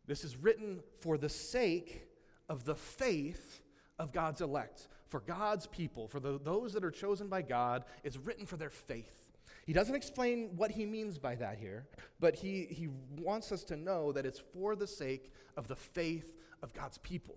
This 0.06 0.24
is 0.24 0.38
written 0.38 0.82
for 1.00 1.18
the 1.18 1.30
sake 1.30 2.08
of 2.48 2.66
the 2.66 2.76
faith 2.76 3.62
of 4.00 4.12
God's 4.12 4.42
elect, 4.42 4.88
for 5.08 5.20
God's 5.20 5.68
people, 5.68 6.08
for 6.08 6.20
the, 6.20 6.40
those 6.44 6.74
that 6.74 6.84
are 6.84 6.92
chosen 6.92 7.28
by 7.28 7.42
God. 7.42 7.84
It's 8.04 8.18
written 8.18 8.46
for 8.46 8.58
their 8.58 8.70
faith. 8.70 9.30
He 9.66 9.74
doesn't 9.74 9.94
explain 9.94 10.52
what 10.56 10.72
he 10.72 10.86
means 10.86 11.20
by 11.20 11.36
that 11.36 11.60
here, 11.60 11.86
but 12.20 12.34
he, 12.34 12.66
he 12.72 12.88
wants 13.18 13.52
us 13.52 13.64
to 13.66 13.76
know 13.76 14.12
that 14.12 14.26
it's 14.26 14.40
for 14.40 14.76
the 14.76 14.88
sake 14.88 15.32
of 15.58 15.68
the 15.68 15.76
faith 15.76 16.34
of 16.64 16.74
God's 16.74 16.98
people. 16.98 17.36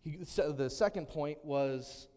He, 0.00 0.18
so 0.24 0.50
the 0.50 0.68
second 0.68 1.08
point 1.08 1.38
was 1.44 2.08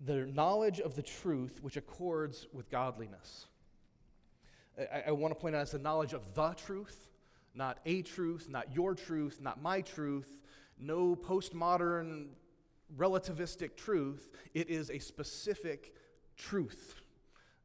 the 0.00 0.26
knowledge 0.26 0.80
of 0.80 0.94
the 0.94 1.02
truth 1.02 1.60
which 1.62 1.76
accords 1.76 2.46
with 2.52 2.70
godliness. 2.70 3.46
I, 4.78 5.04
I 5.08 5.10
want 5.12 5.34
to 5.34 5.40
point 5.40 5.54
out 5.54 5.62
it's 5.62 5.72
the 5.72 5.78
knowledge 5.78 6.12
of 6.12 6.34
the 6.34 6.54
truth, 6.54 7.08
not 7.54 7.78
a 7.86 8.02
truth, 8.02 8.48
not 8.50 8.74
your 8.74 8.94
truth, 8.94 9.40
not 9.40 9.62
my 9.62 9.80
truth, 9.80 10.38
no 10.78 11.16
postmodern 11.16 12.26
relativistic 12.96 13.76
truth. 13.76 14.30
It 14.54 14.68
is 14.68 14.90
a 14.90 14.98
specific 14.98 15.94
truth. 16.36 17.00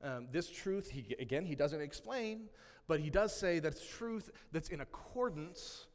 Um, 0.04 0.28
this 0.32 0.50
truth, 0.50 0.90
he, 0.90 1.16
again, 1.20 1.46
he 1.46 1.56
doesn't 1.56 1.82
explain, 1.82 2.50
but 2.88 3.00
he 3.00 3.10
does 3.10 3.36
say 3.36 3.60
that 3.60 3.74
it's 3.74 3.86
truth 3.86 4.30
that's 4.52 4.70
in 4.70 4.82
accordance 4.82 5.86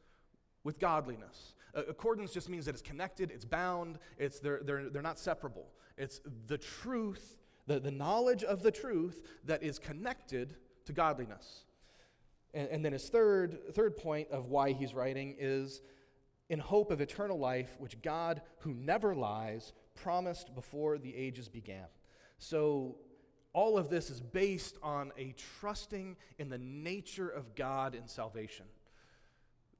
with 0.63 0.79
godliness. 0.79 1.53
Accordance 1.73 2.31
just 2.33 2.49
means 2.49 2.65
that 2.65 2.73
it's 2.73 2.81
connected, 2.81 3.31
it's 3.31 3.45
bound, 3.45 3.99
it's, 4.17 4.39
they're, 4.39 4.61
they're, 4.63 4.89
they're 4.89 5.01
not 5.01 5.19
separable. 5.19 5.67
It's 5.97 6.21
the 6.47 6.57
truth, 6.57 7.37
the, 7.67 7.79
the 7.79 7.91
knowledge 7.91 8.43
of 8.43 8.63
the 8.63 8.71
truth 8.71 9.21
that 9.45 9.63
is 9.63 9.79
connected 9.79 10.55
to 10.85 10.93
godliness. 10.93 11.65
And, 12.53 12.69
and 12.69 12.85
then 12.85 12.93
his 12.93 13.09
third, 13.09 13.73
third 13.73 13.97
point 13.97 14.29
of 14.31 14.47
why 14.47 14.71
he's 14.71 14.93
writing 14.93 15.35
is 15.37 15.81
in 16.49 16.59
hope 16.59 16.91
of 16.91 17.01
eternal 17.01 17.37
life, 17.37 17.75
which 17.79 18.01
God, 18.01 18.41
who 18.59 18.73
never 18.73 19.13
lies, 19.13 19.73
promised 19.95 20.55
before 20.55 20.97
the 20.97 21.15
ages 21.15 21.49
began. 21.49 21.87
So, 22.39 22.97
all 23.53 23.77
of 23.77 23.89
this 23.89 24.11
is 24.11 24.21
based 24.21 24.77
on 24.83 25.11
a 25.17 25.33
trusting 25.59 26.15
in 26.37 26.49
the 26.49 26.59
nature 26.59 27.27
of 27.27 27.55
God 27.55 27.95
in 27.95 28.07
salvation. 28.07 28.65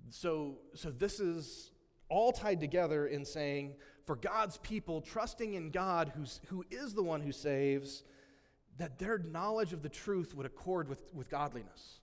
So, 0.09 0.57
so 0.73 0.89
this 0.89 1.19
is 1.19 1.71
all 2.09 2.31
tied 2.31 2.59
together 2.59 3.07
in 3.07 3.25
saying, 3.25 3.75
for 4.05 4.15
God's 4.15 4.57
people, 4.57 5.01
trusting 5.01 5.53
in 5.53 5.69
God, 5.69 6.13
who's, 6.15 6.39
who 6.47 6.63
is 6.71 6.93
the 6.93 7.03
one 7.03 7.21
who 7.21 7.31
saves, 7.31 8.03
that 8.77 8.99
their 8.99 9.17
knowledge 9.17 9.73
of 9.73 9.81
the 9.81 9.89
truth 9.89 10.33
would 10.35 10.45
accord 10.45 10.87
with, 10.87 11.13
with 11.13 11.29
godliness. 11.29 11.99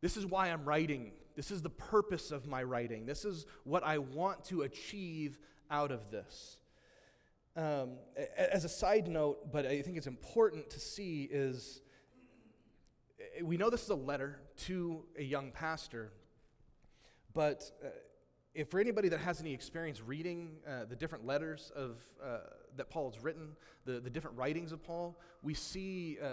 This 0.00 0.16
is 0.16 0.24
why 0.26 0.48
I'm 0.48 0.64
writing. 0.64 1.12
This 1.34 1.50
is 1.50 1.62
the 1.62 1.70
purpose 1.70 2.30
of 2.30 2.46
my 2.46 2.62
writing. 2.62 3.06
This 3.06 3.24
is 3.24 3.46
what 3.64 3.82
I 3.82 3.98
want 3.98 4.44
to 4.44 4.62
achieve 4.62 5.38
out 5.70 5.90
of 5.90 6.10
this. 6.10 6.58
Um, 7.56 7.92
as 8.36 8.64
a 8.64 8.68
side 8.68 9.08
note, 9.08 9.50
but 9.50 9.66
I 9.66 9.82
think 9.82 9.96
it's 9.96 10.06
important 10.06 10.70
to 10.70 10.80
see, 10.80 11.28
is 11.30 11.80
we 13.42 13.56
know 13.56 13.70
this 13.70 13.82
is 13.82 13.88
a 13.88 13.94
letter 13.94 14.38
to 14.64 15.04
a 15.18 15.22
young 15.22 15.50
pastor, 15.50 16.12
but 17.32 17.70
uh, 17.84 17.88
if 18.56 18.70
for 18.70 18.80
anybody 18.80 19.10
that 19.10 19.20
has 19.20 19.40
any 19.40 19.52
experience 19.52 20.00
reading 20.00 20.56
uh, 20.66 20.86
the 20.88 20.96
different 20.96 21.26
letters 21.26 21.70
of, 21.76 21.98
uh, 22.24 22.38
that 22.76 22.88
Paul 22.88 23.10
has 23.10 23.22
written, 23.22 23.50
the, 23.84 24.00
the 24.00 24.08
different 24.08 24.36
writings 24.38 24.72
of 24.72 24.82
Paul, 24.82 25.20
we 25.42 25.52
see 25.52 26.16
uh, 26.22 26.28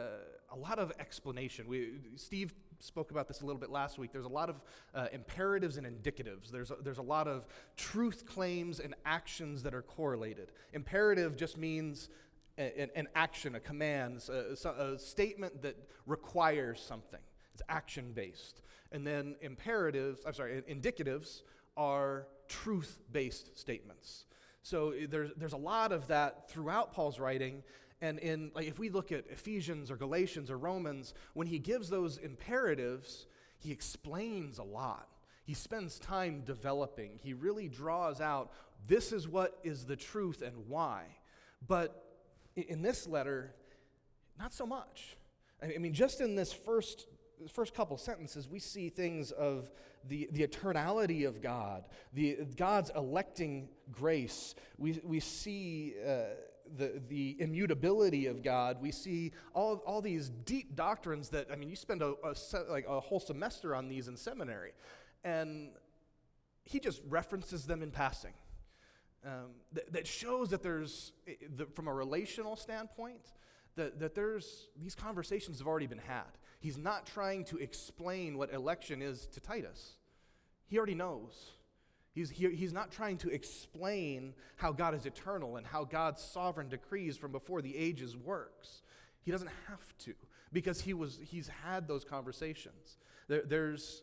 a 0.51 0.55
lot 0.55 0.79
of 0.79 0.93
explanation. 0.99 1.67
We, 1.67 1.95
Steve 2.15 2.53
spoke 2.79 3.11
about 3.11 3.27
this 3.27 3.41
a 3.41 3.45
little 3.45 3.59
bit 3.59 3.69
last 3.69 3.97
week. 3.97 4.13
There's 4.13 4.25
a 4.25 4.29
lot 4.29 4.49
of 4.49 4.61
uh, 4.95 5.07
imperatives 5.11 5.75
and 5.75 5.85
indicatives. 5.85 6.49
There's 6.49 6.71
a, 6.71 6.75
there's 6.81 6.97
a 6.97 7.03
lot 7.03 7.27
of 7.27 7.45
truth 7.75 8.25
claims 8.25 8.79
and 8.79 8.95
actions 9.05 9.61
that 9.63 9.73
are 9.73 9.81
correlated. 9.81 10.53
Imperative 10.71 11.35
just 11.35 11.57
means 11.57 12.07
an, 12.57 12.89
an 12.95 13.07
action, 13.15 13.55
a 13.55 13.59
command, 13.59 14.23
a, 14.29 14.55
a 14.69 14.97
statement 14.97 15.61
that 15.61 15.75
requires 16.05 16.79
something. 16.79 17.19
It's 17.53 17.63
action 17.67 18.13
based. 18.13 18.61
And 18.93 19.05
then 19.05 19.35
imperatives, 19.41 20.21
I'm 20.25 20.33
sorry, 20.33 20.63
indicatives 20.69 21.41
are 21.77 22.27
truth 22.47 22.99
based 23.11 23.57
statements. 23.57 24.25
So 24.61 24.91
eh, 24.91 25.07
there's, 25.09 25.31
there's 25.37 25.53
a 25.53 25.57
lot 25.57 25.91
of 25.91 26.07
that 26.07 26.49
throughout 26.49 26.93
Paul's 26.93 27.19
writing. 27.19 27.63
And 28.01 28.19
in, 28.19 28.51
like, 28.53 28.67
if 28.67 28.79
we 28.79 28.89
look 28.89 29.11
at 29.11 29.25
Ephesians 29.29 29.89
or 29.89 29.95
Galatians 29.95 30.51
or 30.51 30.57
Romans, 30.57 31.13
when 31.33 31.47
he 31.47 31.59
gives 31.59 31.89
those 31.89 32.17
imperatives, 32.17 33.27
he 33.59 33.71
explains 33.71 34.57
a 34.57 34.63
lot. 34.63 35.07
He 35.45 35.53
spends 35.53 35.99
time 35.99 36.43
developing. 36.45 37.19
He 37.21 37.33
really 37.33 37.69
draws 37.69 38.21
out 38.21 38.51
this 38.87 39.11
is 39.11 39.27
what 39.27 39.57
is 39.63 39.85
the 39.85 39.95
truth 39.95 40.41
and 40.41 40.67
why. 40.67 41.03
But 41.65 42.03
in 42.55 42.81
this 42.81 43.07
letter, 43.07 43.53
not 44.37 44.53
so 44.53 44.65
much. 44.65 45.17
I 45.61 45.77
mean, 45.77 45.93
just 45.93 46.19
in 46.19 46.35
this 46.35 46.51
first, 46.51 47.07
first 47.51 47.73
couple 47.73 47.97
sentences, 47.97 48.49
we 48.49 48.59
see 48.59 48.89
things 48.89 49.31
of 49.31 49.69
the, 50.07 50.27
the 50.31 50.45
eternality 50.45 51.27
of 51.27 51.41
God, 51.41 51.85
the, 52.13 52.39
God's 52.57 52.91
electing 52.95 53.69
grace. 53.91 54.55
We, 54.77 54.99
we 55.03 55.19
see 55.19 55.95
uh, 56.05 56.35
the, 56.77 57.01
the 57.07 57.37
immutability 57.39 58.27
of 58.27 58.43
God. 58.43 58.81
We 58.81 58.91
see 58.91 59.31
all, 59.53 59.77
all 59.85 60.01
these 60.01 60.29
deep 60.29 60.75
doctrines 60.75 61.29
that, 61.29 61.47
I 61.51 61.55
mean, 61.55 61.69
you 61.69 61.75
spend 61.75 62.01
a, 62.01 62.13
a, 62.23 62.35
like 62.69 62.85
a 62.87 62.99
whole 62.99 63.19
semester 63.19 63.75
on 63.75 63.87
these 63.87 64.07
in 64.07 64.17
seminary. 64.17 64.71
And 65.23 65.69
he 66.63 66.79
just 66.79 67.01
references 67.07 67.65
them 67.65 67.81
in 67.81 67.91
passing. 67.91 68.33
Um, 69.25 69.51
that, 69.91 70.05
shows 70.05 70.49
that 70.49 70.63
there's, 70.63 71.13
the, 71.55 71.65
from 71.65 71.87
a 71.87 71.93
relational 71.93 72.57
standpoint, 72.57 73.31
that, 73.75 73.99
that 73.99 74.15
there's 74.15 74.67
these 74.77 74.95
conversations 74.95 75.59
have 75.59 75.67
already 75.67 75.87
been 75.87 75.97
had. 75.99 76.37
He's 76.63 76.77
not 76.77 77.05
trying 77.05 77.43
to 77.45 77.57
explain 77.57 78.37
what 78.37 78.53
election 78.53 79.01
is 79.01 79.27
to 79.33 79.41
Titus. 79.41 79.97
He 80.67 80.77
already 80.77 80.95
knows. 80.95 81.51
He's, 82.13 82.29
he, 82.29 82.47
he's 82.51 82.71
not 82.71 82.89
trying 82.89 83.17
to 83.17 83.29
explain 83.29 84.33
how 84.55 84.71
God 84.71 84.95
is 84.95 85.05
eternal 85.05 85.57
and 85.57 85.67
how 85.67 85.83
God's 85.83 86.23
sovereign 86.23 86.69
decrees 86.69 87.17
from 87.17 87.33
before 87.33 87.61
the 87.61 87.75
ages 87.75 88.15
works. 88.15 88.81
He 89.23 89.31
doesn't 89.31 89.49
have 89.67 89.97
to 90.05 90.13
because 90.53 90.79
he 90.79 90.93
was, 90.93 91.19
he's 91.21 91.49
had 91.65 91.85
those 91.85 92.05
conversations. 92.05 92.97
There, 93.27 93.41
there's 93.45 94.01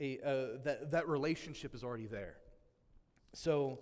a, 0.00 0.18
uh, 0.18 0.58
that, 0.64 0.90
that 0.90 1.06
relationship 1.06 1.76
is 1.76 1.84
already 1.84 2.06
there. 2.06 2.38
So 3.34 3.78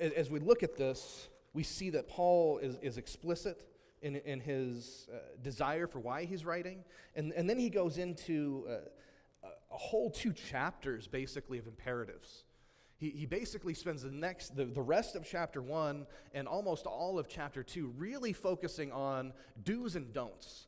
as 0.00 0.30
we 0.30 0.40
look 0.40 0.64
at 0.64 0.76
this, 0.76 1.28
we 1.52 1.62
see 1.62 1.90
that 1.90 2.08
Paul 2.08 2.58
is, 2.58 2.76
is 2.82 2.98
explicit 2.98 3.64
in, 4.04 4.16
in 4.16 4.38
his 4.38 5.08
uh, 5.10 5.16
desire 5.42 5.86
for 5.86 5.98
why 5.98 6.24
he's 6.26 6.44
writing. 6.44 6.84
And, 7.16 7.32
and 7.32 7.48
then 7.48 7.58
he 7.58 7.70
goes 7.70 7.98
into 7.98 8.66
uh, 8.68 9.48
a 9.72 9.76
whole 9.76 10.10
two 10.10 10.32
chapters, 10.32 11.08
basically, 11.08 11.58
of 11.58 11.66
imperatives. 11.66 12.44
He, 12.96 13.10
he 13.10 13.26
basically 13.26 13.74
spends 13.74 14.02
the 14.02 14.10
next, 14.10 14.56
the, 14.56 14.66
the 14.66 14.82
rest 14.82 15.16
of 15.16 15.26
chapter 15.28 15.60
one 15.60 16.06
and 16.34 16.46
almost 16.46 16.86
all 16.86 17.18
of 17.18 17.28
chapter 17.28 17.62
two 17.62 17.92
really 17.98 18.32
focusing 18.32 18.92
on 18.92 19.32
do's 19.64 19.96
and 19.96 20.12
don'ts. 20.12 20.66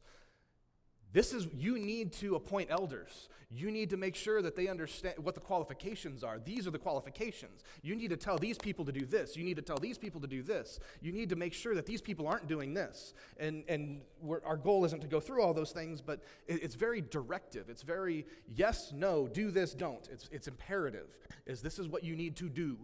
This 1.16 1.32
is, 1.32 1.48
you 1.56 1.78
need 1.78 2.12
to 2.14 2.34
appoint 2.34 2.70
elders. 2.70 3.30
You 3.50 3.70
need 3.70 3.88
to 3.88 3.96
make 3.96 4.14
sure 4.14 4.42
that 4.42 4.54
they 4.54 4.68
understand 4.68 5.14
what 5.16 5.34
the 5.34 5.40
qualifications 5.40 6.22
are. 6.22 6.38
These 6.38 6.66
are 6.66 6.70
the 6.70 6.78
qualifications. 6.78 7.62
You 7.80 7.96
need 7.96 8.10
to 8.10 8.18
tell 8.18 8.36
these 8.36 8.58
people 8.58 8.84
to 8.84 8.92
do 8.92 9.06
this. 9.06 9.34
You 9.34 9.42
need 9.42 9.56
to 9.56 9.62
tell 9.62 9.78
these 9.78 9.96
people 9.96 10.20
to 10.20 10.26
do 10.26 10.42
this. 10.42 10.78
You 11.00 11.12
need 11.12 11.30
to 11.30 11.36
make 11.36 11.54
sure 11.54 11.74
that 11.74 11.86
these 11.86 12.02
people 12.02 12.28
aren't 12.28 12.48
doing 12.48 12.74
this. 12.74 13.14
And, 13.38 13.64
and 13.66 14.02
our 14.44 14.58
goal 14.58 14.84
isn't 14.84 15.00
to 15.00 15.06
go 15.06 15.18
through 15.18 15.40
all 15.40 15.54
those 15.54 15.72
things, 15.72 16.02
but 16.02 16.20
it, 16.46 16.62
it's 16.62 16.74
very 16.74 17.00
directive. 17.00 17.70
It's 17.70 17.80
very 17.80 18.26
yes, 18.54 18.92
no, 18.94 19.26
do 19.26 19.50
this, 19.50 19.72
don't. 19.72 20.06
It's, 20.12 20.28
it's 20.30 20.48
imperative, 20.48 21.16
is 21.46 21.62
this 21.62 21.78
is 21.78 21.88
what 21.88 22.04
you 22.04 22.14
need 22.14 22.36
to 22.36 22.50
do. 22.50 22.76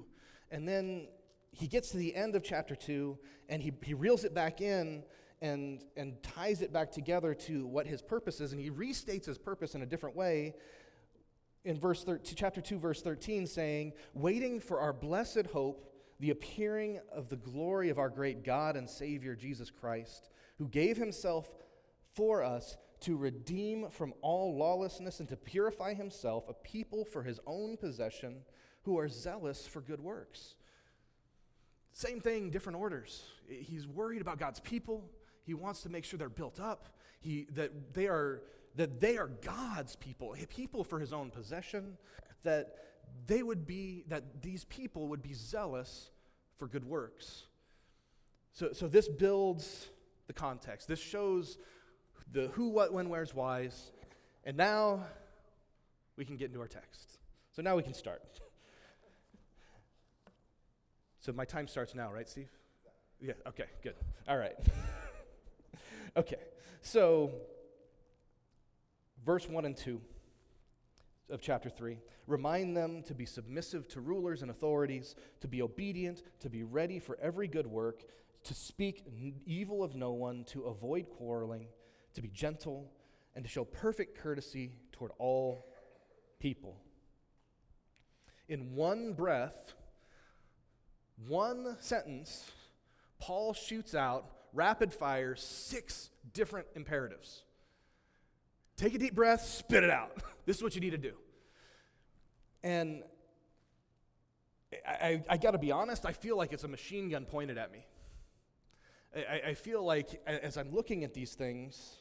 And 0.51 0.67
then 0.67 1.07
he 1.51 1.67
gets 1.67 1.91
to 1.91 1.99
the 1.99 2.17
end 2.17 2.35
of 2.35 2.43
chapter 2.43 2.75
two, 2.75 3.19
and 3.51 3.63
he, 3.63 3.75
he 3.83 3.93
reels 3.93 4.25
it 4.25 4.33
back 4.33 4.63
in 4.63 5.03
and, 5.43 5.85
and 5.97 6.23
ties 6.23 6.63
it 6.63 6.73
back 6.73 6.91
together 6.91 7.35
to 7.35 7.67
what 7.67 7.87
his 7.87 8.01
purpose 8.01 8.41
is, 8.41 8.53
and 8.53 8.61
he 8.61 8.71
restates 8.71 9.27
his 9.27 9.37
purpose 9.37 9.75
in 9.75 9.83
a 9.83 9.87
different 9.87 10.17
way 10.17 10.55
in 11.65 11.79
verse 11.79 12.03
13, 12.03 12.35
chapter 12.35 12.61
2 12.61 12.79
verse 12.79 13.03
13 13.03 13.47
saying 13.47 13.93
waiting 14.15 14.59
for 14.59 14.81
our 14.81 14.93
blessed 14.93 15.47
hope 15.53 15.93
the 16.19 16.31
appearing 16.31 16.99
of 17.15 17.29
the 17.29 17.37
glory 17.37 17.89
of 17.89 18.01
our 18.01 18.09
great 18.09 18.43
god 18.43 18.77
and 18.77 18.91
savior 18.91 19.37
jesus 19.37 19.71
christ 19.71 20.31
who 20.59 20.67
gave 20.67 20.97
himself 20.97 21.53
for 22.15 22.43
us 22.43 22.77
to 23.03 23.17
redeem 23.17 23.91
from 23.91 24.15
all 24.23 24.57
lawlessness 24.57 25.21
and 25.21 25.29
to 25.29 25.37
purify 25.37 25.93
himself 25.93 26.49
a 26.49 26.55
people 26.55 27.05
for 27.05 27.23
his 27.23 27.41
own 27.47 27.77
possession 27.77 28.43
who 28.83 28.99
are 28.99 29.09
zealous 29.09 29.67
for 29.67 29.81
good 29.81 30.01
works. 30.01 30.55
Same 31.93 32.21
thing 32.21 32.51
different 32.51 32.79
orders. 32.79 33.25
He's 33.49 33.87
worried 33.87 34.21
about 34.21 34.39
god's 34.39 34.61
people 34.61 35.11
he 35.45 35.55
wants 35.55 35.83
to 35.83 35.89
make 35.89 36.05
sure 36.05 36.19
they're 36.19 36.29
built 36.29 36.61
up, 36.61 36.89
he, 37.21 37.47
that, 37.53 37.95
they 37.95 38.07
are, 38.07 38.43
that 38.77 39.01
they 39.01 39.17
are 39.17 39.29
God's 39.29 39.97
people, 39.97 40.35
people 40.49 40.85
for 40.85 40.99
his 40.99 41.13
own 41.13 41.31
possession, 41.31 41.97
that 42.43 42.77
they 43.27 43.43
would 43.43 43.67
be, 43.67 44.05
that 44.09 44.43
these 44.43 44.65
people 44.65 45.09
would 45.09 45.23
be 45.23 45.35
zealous 45.35 46.11
for 46.57 46.67
good 46.67 46.85
works. 46.85 47.45
So, 48.53 48.73
so 48.73 48.89
this 48.89 49.09
builds 49.09 49.89
the 50.27 50.33
context. 50.33 50.89
This 50.89 51.01
shows 51.01 51.59
the 52.33 52.49
who, 52.49 52.69
what, 52.69 52.93
when, 52.93 53.09
where's, 53.09 53.35
why's. 53.35 53.93
And 54.45 54.57
now 54.57 55.05
we 56.17 56.25
can 56.25 56.37
get 56.37 56.49
into 56.49 56.61
our 56.61 56.69
text. 56.69 57.19
So 57.53 57.63
now 57.63 57.77
we 57.77 57.83
can 57.83 57.95
start. 57.95 58.23
So 61.21 61.33
my 61.33 61.45
time 61.45 61.69
starts 61.69 61.95
now, 61.95 62.13
right, 62.13 62.29
Steve? 62.29 62.51
Yeah, 63.21 63.35
okay, 63.47 63.67
good. 63.83 63.95
All 64.27 64.37
right. 64.37 64.55
Okay, 66.15 66.37
so 66.83 67.31
verse 69.25 69.49
1 69.49 69.65
and 69.65 69.75
2 69.75 69.99
of 71.31 71.41
chapter 71.41 71.71
3 71.71 71.97
remind 72.27 72.77
them 72.77 73.03
to 73.05 73.15
be 73.15 73.25
submissive 73.25 73.89
to 73.89 74.01
rulers 74.01 74.43
and 74.43 74.51
authorities, 74.51 75.17
to 75.41 75.49
be 75.49 75.63
obedient, 75.63 76.23
to 76.41 76.51
be 76.51 76.65
ready 76.65 76.99
for 76.99 77.19
every 77.23 77.49
good 77.49 77.67
work, 77.67 78.03
to 78.45 78.53
speak 78.53 79.07
evil 79.47 79.83
of 79.83 79.95
no 79.95 80.13
one, 80.13 80.45
to 80.45 80.65
avoid 80.65 81.09
quarreling, 81.09 81.67
to 82.13 82.21
be 82.21 82.29
gentle, 82.29 82.93
and 83.35 83.43
to 83.43 83.51
show 83.51 83.65
perfect 83.65 84.19
courtesy 84.19 84.73
toward 84.93 85.13
all 85.19 85.67
people. 86.41 86.77
In 88.49 88.75
one 88.75 89.15
breath, 89.15 89.73
one 91.27 91.79
sentence, 91.81 92.51
Paul 93.19 93.55
shoots 93.55 93.95
out 93.95 94.27
rapid 94.53 94.93
fire 94.93 95.35
six 95.37 96.11
different 96.33 96.67
imperatives. 96.75 97.43
Take 98.77 98.95
a 98.95 98.99
deep 98.99 99.15
breath, 99.15 99.45
spit 99.45 99.85
it 99.85 99.91
out. 99.91 100.17
this 100.47 100.57
is 100.57 100.63
what 100.63 100.75
you 100.75 100.81
need 100.81 100.91
to 100.91 100.99
do. 100.99 101.15
And 102.63 103.03
I, 104.87 104.93
I, 104.93 105.25
I 105.31 105.37
got 105.37 105.53
to 105.53 105.59
be 105.59 105.73
honest, 105.73 106.07
I 106.07 106.13
feel 106.13 106.37
like 106.37 106.53
it's 106.53 106.65
a 106.65 106.69
machine 106.69 107.11
gun 107.11 107.25
pointed 107.25 107.59
at 107.59 107.73
me. 107.73 107.85
I, 109.15 109.51
I 109.51 109.55
feel 109.55 109.85
like 109.85 110.23
as 110.27 110.57
I'm 110.57 110.73
looking 110.73 111.05
at 111.05 111.13
these 111.13 111.35
things, 111.35 111.97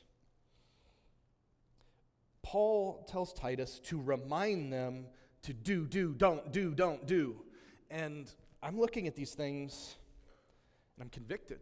Paul 2.41 3.05
tells 3.09 3.33
Titus 3.33 3.79
to 3.85 4.01
remind 4.01 4.71
them 4.71 5.05
to 5.43 5.53
do, 5.53 5.85
do, 5.87 6.13
don't, 6.13 6.51
do, 6.51 6.73
don't, 6.73 7.05
do. 7.05 7.35
And 7.89 8.31
I'm 8.63 8.79
looking 8.79 9.07
at 9.07 9.15
these 9.15 9.33
things 9.33 9.95
and 10.95 11.03
I'm 11.03 11.09
convicted. 11.09 11.59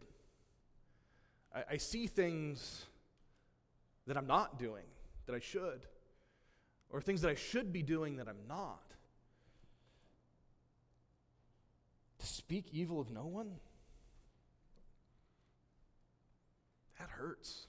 I, 1.54 1.64
I 1.72 1.76
see 1.76 2.06
things 2.06 2.86
that 4.06 4.16
I'm 4.16 4.26
not 4.26 4.58
doing 4.58 4.84
that 5.26 5.34
I 5.34 5.38
should, 5.38 5.86
or 6.90 7.00
things 7.00 7.22
that 7.22 7.30
I 7.30 7.34
should 7.34 7.72
be 7.72 7.82
doing 7.82 8.16
that 8.16 8.28
I'm 8.28 8.46
not. 8.48 8.82
To 12.18 12.26
speak 12.26 12.66
evil 12.72 13.00
of 13.00 13.10
no 13.10 13.26
one, 13.26 13.52
that 16.98 17.08
hurts. 17.08 17.66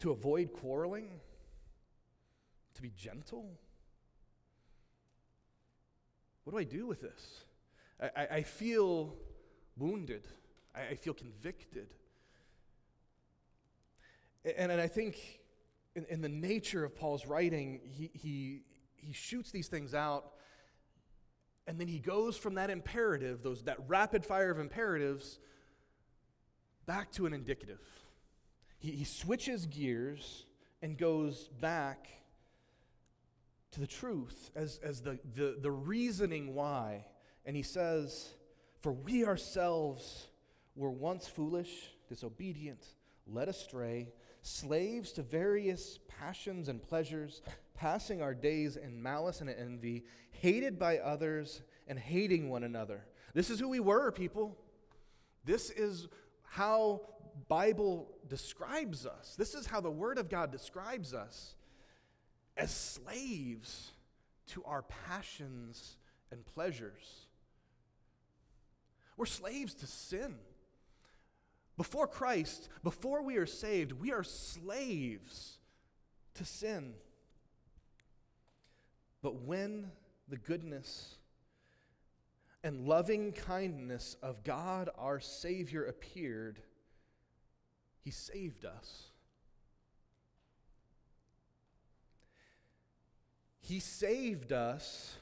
To 0.00 0.12
avoid 0.12 0.52
quarreling, 0.52 1.20
to 2.74 2.82
be 2.82 2.90
gentle. 2.96 3.58
What 6.44 6.52
do 6.52 6.58
I 6.58 6.64
do 6.64 6.86
with 6.86 7.02
this? 7.02 7.44
I, 8.00 8.06
I, 8.16 8.26
I 8.36 8.42
feel 8.42 9.14
wounded. 9.80 10.28
I, 10.74 10.92
I 10.92 10.94
feel 10.94 11.14
convicted. 11.14 11.88
And, 14.44 14.70
and 14.70 14.80
I 14.80 14.86
think 14.86 15.16
in, 15.96 16.04
in 16.08 16.20
the 16.20 16.28
nature 16.28 16.84
of 16.84 16.94
Paul's 16.94 17.26
writing, 17.26 17.80
he, 17.84 18.10
he, 18.14 18.62
he 18.96 19.12
shoots 19.12 19.50
these 19.50 19.68
things 19.68 19.94
out 19.94 20.32
and 21.70 21.78
then 21.78 21.86
he 21.86 22.00
goes 22.00 22.36
from 22.36 22.54
that 22.54 22.68
imperative, 22.68 23.44
those, 23.44 23.62
that 23.62 23.78
rapid 23.86 24.24
fire 24.26 24.50
of 24.50 24.58
imperatives, 24.58 25.38
back 26.84 27.12
to 27.12 27.26
an 27.26 27.32
indicative. 27.32 27.78
He, 28.78 28.90
he 28.90 29.04
switches 29.04 29.66
gears 29.66 30.46
and 30.82 30.98
goes 30.98 31.48
back 31.60 32.08
to 33.70 33.78
the 33.78 33.86
truth 33.86 34.50
as, 34.56 34.80
as 34.82 35.02
the, 35.02 35.20
the, 35.34 35.58
the 35.60 35.70
reasoning 35.70 36.56
why. 36.56 37.04
And 37.46 37.54
he 37.54 37.62
says, 37.62 38.30
for 38.80 38.92
we 38.92 39.24
ourselves 39.24 40.28
were 40.74 40.90
once 40.90 41.28
foolish, 41.28 41.90
disobedient, 42.08 42.84
led 43.26 43.48
astray, 43.48 44.08
slaves 44.42 45.12
to 45.12 45.22
various 45.22 45.98
passions 46.08 46.68
and 46.68 46.82
pleasures, 46.82 47.42
passing 47.74 48.22
our 48.22 48.34
days 48.34 48.76
in 48.76 49.02
malice 49.02 49.40
and 49.40 49.50
envy, 49.50 50.04
hated 50.30 50.78
by 50.78 50.98
others 50.98 51.62
and 51.86 51.98
hating 51.98 52.48
one 52.48 52.64
another. 52.64 53.04
This 53.34 53.50
is 53.50 53.60
who 53.60 53.68
we 53.68 53.80
were, 53.80 54.10
people. 54.10 54.56
This 55.44 55.70
is 55.70 56.08
how 56.42 57.02
Bible 57.48 58.08
describes 58.28 59.06
us. 59.06 59.34
This 59.36 59.54
is 59.54 59.66
how 59.66 59.80
the 59.80 59.90
word 59.90 60.18
of 60.18 60.28
God 60.28 60.50
describes 60.50 61.14
us 61.14 61.54
as 62.56 62.70
slaves 62.70 63.92
to 64.48 64.62
our 64.64 64.82
passions 64.82 65.96
and 66.30 66.44
pleasures. 66.44 67.26
We're 69.20 69.26
slaves 69.26 69.74
to 69.74 69.86
sin. 69.86 70.36
Before 71.76 72.06
Christ, 72.06 72.70
before 72.82 73.20
we 73.20 73.36
are 73.36 73.44
saved, 73.44 73.92
we 73.92 74.12
are 74.12 74.24
slaves 74.24 75.58
to 76.32 76.44
sin. 76.46 76.94
But 79.20 79.42
when 79.42 79.90
the 80.26 80.38
goodness 80.38 81.18
and 82.64 82.88
loving 82.88 83.32
kindness 83.32 84.16
of 84.22 84.42
God 84.42 84.88
our 84.96 85.20
Savior 85.20 85.84
appeared, 85.84 86.62
He 88.00 88.10
saved 88.10 88.64
us. 88.64 89.10
He 93.60 93.80
saved 93.80 94.50
us 94.50 95.18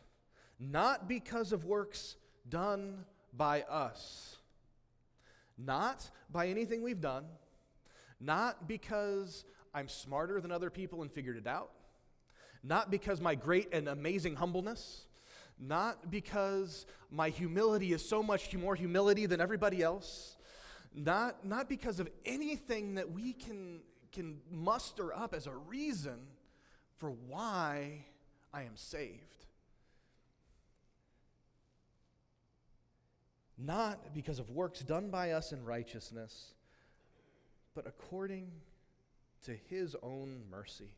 not 0.61 1.09
because 1.09 1.51
of 1.51 1.65
works 1.65 2.15
done 2.49 3.05
by 3.39 3.63
us. 3.63 4.37
Not 5.57 6.11
by 6.31 6.49
anything 6.49 6.83
we've 6.83 7.01
done, 7.01 7.25
not 8.21 8.69
because 8.69 9.45
I'm 9.73 9.89
smarter 9.89 10.41
than 10.41 10.53
other 10.53 10.71
people 10.71 11.03
and 11.03 11.11
figured 11.11 11.37
it 11.37 11.47
out, 11.47 11.71
not 12.63 12.91
because 12.91 13.21
my 13.21 13.35
great 13.35 13.73
and 13.73 13.89
amazing 13.89 14.37
humbleness, 14.37 15.07
not 15.59 16.11
because 16.11 16.87
my 17.11 17.31
humility 17.31 17.93
is 17.93 18.07
so 18.07 18.23
much 18.23 18.55
more 18.55 18.75
humility 18.75 19.27
than 19.27 19.41
everybody 19.41 19.83
else, 19.83 20.37
not, 20.95 21.45
not 21.45 21.69
because 21.69 22.01
of 22.01 22.09
anything 22.25 22.95
that 22.95 23.11
we 23.11 23.33
can, 23.33 23.81
can 24.13 24.39
muster 24.51 25.15
up 25.15 25.35
as 25.35 25.47
a 25.47 25.55
reason 25.55 26.19
for 26.97 27.11
why 27.11 28.05
I 28.53 28.63
am 28.63 28.77
saved. 28.77 29.47
Not 33.59 34.15
because 34.15 34.39
of 34.39 34.51
works 34.51 34.81
done 34.81 35.11
by 35.11 35.33
us 35.33 35.53
in 35.53 35.65
righteousness, 35.65 36.53
but 37.75 37.87
according 37.87 38.51
to 39.45 39.57
his 39.69 39.97
own 40.03 40.43
mercy. 40.51 40.91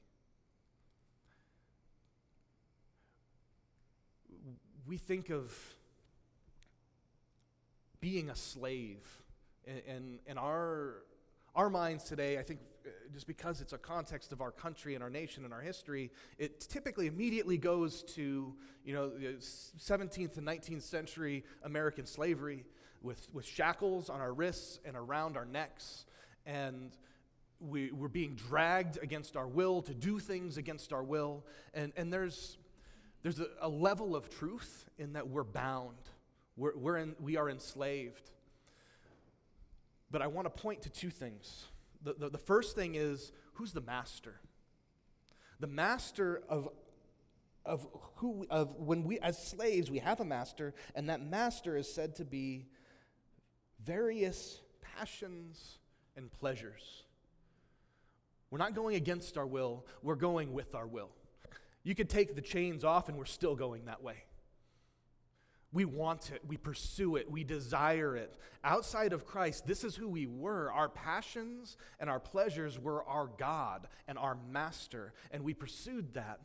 We 4.87 4.99
think 4.99 5.31
of 5.31 5.53
being 8.01 8.31
a 8.31 8.37
slave 8.37 8.99
in, 9.67 10.19
in, 10.27 10.39
our, 10.39 11.03
our 11.55 11.71
minds 11.71 12.05
today, 12.05 12.39
I 12.39 12.43
think 12.43 12.61
Uh, 12.91 13.13
just 13.13 13.27
because 13.27 13.61
it's 13.61 13.73
a 13.73 13.79
context 13.79 14.33
of 14.33 14.41
our 14.41 14.51
country 14.51 14.95
and 14.95 15.03
our 15.03 15.11
nation 15.11 15.45
and 15.45 15.53
our 15.53 15.61
history, 15.61 16.11
it 16.39 16.61
typically 16.61 17.07
immediately 17.07 17.59
goes 17.59 18.03
to, 18.03 18.55
you 18.85 18.95
know, 18.95 19.11
17th 19.39 20.37
and 20.37 20.47
19th 20.47 20.83
century 20.83 21.45
American 21.63 22.07
slavery 22.07 22.65
with, 23.03 23.29
with 23.33 23.47
shackles 23.47 24.11
on 24.11 24.21
our 24.21 24.33
wrists 24.33 24.81
and 24.85 24.97
around 24.97 25.37
our 25.37 25.45
necks. 25.45 26.05
And 26.47 26.91
we, 27.61 27.93
we're 27.93 28.09
being 28.09 28.35
dragged 28.35 28.99
against 29.03 29.37
our 29.37 29.47
will 29.47 29.83
to 29.83 29.95
do 29.95 30.19
things 30.19 30.57
against 30.57 30.93
our 30.93 31.03
will. 31.03 31.45
And, 31.75 31.93
and 31.97 32.13
there's, 32.13 32.57
there's 33.23 33.41
a, 33.41 33.49
a 33.61 33.69
level 33.69 34.17
of 34.17 34.31
truth 34.31 34.89
in 34.99 35.13
that 35.15 35.29
we're 35.29 35.45
bound, 35.45 35.97
we're, 36.57 36.77
we're 36.77 36.97
in, 36.97 37.15
we 37.21 37.37
are 37.37 37.49
enslaved. 37.51 38.31
But 40.11 40.23
I 40.23 40.27
want 40.27 40.47
to 40.47 40.63
point 40.63 40.83
to 40.83 40.91
two 40.91 41.11
things. 41.11 41.67
The, 42.03 42.15
the, 42.15 42.31
the 42.31 42.39
first 42.39 42.75
thing 42.75 42.95
is 42.95 43.33
who's 43.55 43.73
the 43.73 43.81
master? 43.81 44.41
The 45.59 45.67
master 45.67 46.43
of 46.49 46.69
of 47.67 47.87
who 48.17 48.47
of 48.49 48.75
when 48.77 49.05
we 49.05 49.19
as 49.19 49.43
slaves 49.43 49.91
we 49.91 49.99
have 49.99 50.19
a 50.21 50.25
master 50.25 50.73
and 50.95 51.11
that 51.11 51.21
master 51.21 51.77
is 51.77 51.93
said 51.93 52.17
to 52.17 52.25
be 52.25 52.67
various 53.85 54.61
passions 54.97 55.79
and 56.17 56.33
pleasures. 56.33 57.05
We're 58.51 58.59
not 58.59 58.75
going 58.75 58.97
against 58.97 59.37
our 59.37 59.47
will 59.47 59.85
we're 60.03 60.15
going 60.15 60.55
with 60.55 60.75
our 60.75 60.87
will. 60.87 61.11
You 61.83 61.95
could 61.95 62.09
take 62.09 62.35
the 62.35 62.41
chains 62.41 62.83
off 62.83 63.11
and 63.11 63.19
we're 63.19 63.27
still 63.27 63.55
going 63.55 63.85
that 63.85 64.03
way 64.03 64.25
we 65.73 65.85
want 65.85 66.33
it, 66.33 66.43
we 66.47 66.57
pursue 66.57 67.17
it, 67.17 67.31
we 67.31 67.45
desire 67.45 68.17
it. 68.17 68.37
Outside 68.65 69.13
of 69.13 69.25
Christ, 69.25 69.67
this 69.67 69.85
is 69.85 69.95
who 69.95 70.09
we 70.09 70.27
were. 70.27 70.73
Our 70.73 70.89
passions 70.89 71.77
and 72.01 72.11
our 72.11 72.19
pleasures 72.19 72.79
were 72.79 73.05
our 73.05 73.31
God 73.39 73.87
and 74.09 74.19
our 74.19 74.37
master, 74.51 75.13
and 75.31 75.45
we 75.45 75.55
pursued 75.55 76.15
that. 76.15 76.41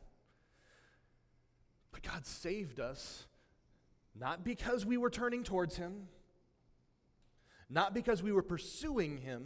But 1.91 2.03
God 2.03 2.25
saved 2.25 2.79
us 2.79 3.25
not 4.13 4.43
because 4.43 4.85
we 4.85 4.97
were 4.97 5.09
turning 5.09 5.43
towards 5.43 5.75
Him, 5.75 6.07
not 7.69 7.93
because 7.93 8.21
we 8.21 8.31
were 8.31 8.43
pursuing 8.43 9.17
Him, 9.17 9.43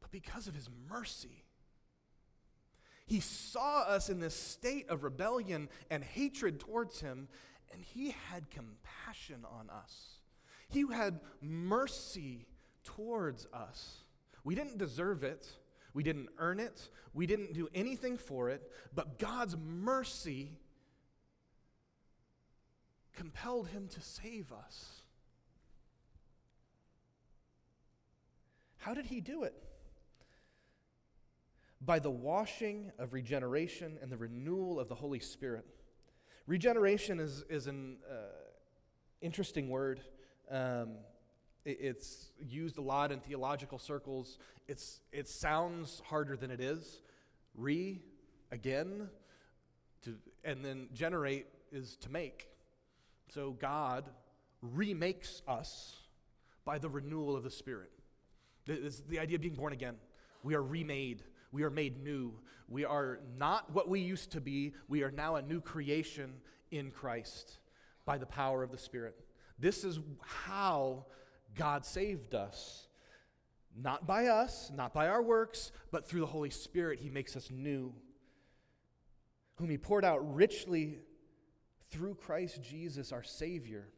but 0.00 0.10
because 0.10 0.48
of 0.48 0.54
His 0.54 0.68
mercy. 0.90 1.44
He 3.06 3.20
saw 3.20 3.82
us 3.82 4.08
in 4.08 4.20
this 4.20 4.34
state 4.34 4.88
of 4.88 5.02
rebellion 5.02 5.68
and 5.90 6.04
hatred 6.04 6.60
towards 6.60 7.00
Him, 7.00 7.28
and 7.72 7.82
he 7.82 8.14
had 8.30 8.50
compassion 8.50 9.44
on 9.44 9.70
us. 9.70 10.18
He 10.68 10.84
had 10.92 11.20
mercy 11.40 12.46
towards 12.84 13.46
us. 13.52 14.04
We 14.44 14.54
didn't 14.54 14.78
deserve 14.78 15.24
it. 15.24 15.48
We 15.92 16.02
didn't 16.02 16.28
earn 16.38 16.60
it. 16.60 16.88
We 17.12 17.26
didn't 17.26 17.52
do 17.52 17.68
anything 17.74 18.16
for 18.18 18.50
it. 18.50 18.70
But 18.94 19.18
God's 19.18 19.56
mercy 19.56 20.58
compelled 23.14 23.68
him 23.68 23.88
to 23.88 24.00
save 24.00 24.52
us. 24.52 25.02
How 28.78 28.94
did 28.94 29.06
he 29.06 29.20
do 29.20 29.42
it? 29.42 29.54
By 31.82 31.98
the 31.98 32.10
washing 32.10 32.92
of 32.98 33.12
regeneration 33.12 33.98
and 34.00 34.10
the 34.10 34.16
renewal 34.16 34.80
of 34.80 34.88
the 34.88 34.94
Holy 34.94 35.18
Spirit. 35.18 35.66
Regeneration 36.46 37.20
is, 37.20 37.44
is 37.48 37.66
an 37.66 37.98
uh, 38.10 38.14
interesting 39.20 39.68
word. 39.68 40.00
Um, 40.50 40.96
it, 41.64 41.78
it's 41.80 42.32
used 42.40 42.78
a 42.78 42.82
lot 42.82 43.12
in 43.12 43.20
theological 43.20 43.78
circles. 43.78 44.38
It's, 44.66 45.00
it 45.12 45.28
sounds 45.28 46.02
harder 46.06 46.36
than 46.36 46.50
it 46.50 46.60
is. 46.60 47.02
Re, 47.54 48.00
again, 48.50 49.08
to, 50.02 50.16
and 50.44 50.64
then 50.64 50.88
generate 50.92 51.46
is 51.72 51.96
to 51.96 52.10
make. 52.10 52.48
So 53.28 53.52
God 53.52 54.04
remakes 54.62 55.42
us 55.46 55.96
by 56.64 56.78
the 56.78 56.88
renewal 56.88 57.36
of 57.36 57.42
the 57.42 57.50
Spirit. 57.50 57.90
The 58.66 59.18
idea 59.18 59.36
of 59.36 59.42
being 59.42 59.54
born 59.54 59.72
again. 59.72 59.96
We 60.42 60.54
are 60.54 60.62
remade. 60.62 61.22
We 61.52 61.62
are 61.64 61.70
made 61.70 62.02
new. 62.02 62.34
We 62.68 62.84
are 62.84 63.20
not 63.36 63.72
what 63.72 63.88
we 63.88 64.00
used 64.00 64.32
to 64.32 64.40
be. 64.40 64.74
We 64.88 65.02
are 65.02 65.10
now 65.10 65.36
a 65.36 65.42
new 65.42 65.60
creation 65.60 66.34
in 66.70 66.90
Christ 66.90 67.58
by 68.04 68.18
the 68.18 68.26
power 68.26 68.62
of 68.62 68.70
the 68.70 68.78
Spirit. 68.78 69.18
This 69.58 69.84
is 69.84 70.00
how 70.22 71.06
God 71.56 71.84
saved 71.84 72.34
us. 72.34 72.86
Not 73.76 74.06
by 74.06 74.26
us, 74.26 74.70
not 74.74 74.92
by 74.92 75.08
our 75.08 75.22
works, 75.22 75.70
but 75.90 76.08
through 76.08 76.20
the 76.20 76.26
Holy 76.26 76.50
Spirit, 76.50 77.00
He 77.00 77.10
makes 77.10 77.36
us 77.36 77.50
new, 77.50 77.94
whom 79.56 79.70
He 79.70 79.78
poured 79.78 80.04
out 80.04 80.34
richly 80.34 80.98
through 81.90 82.14
Christ 82.14 82.62
Jesus, 82.62 83.12
our 83.12 83.22
Savior, 83.22 83.88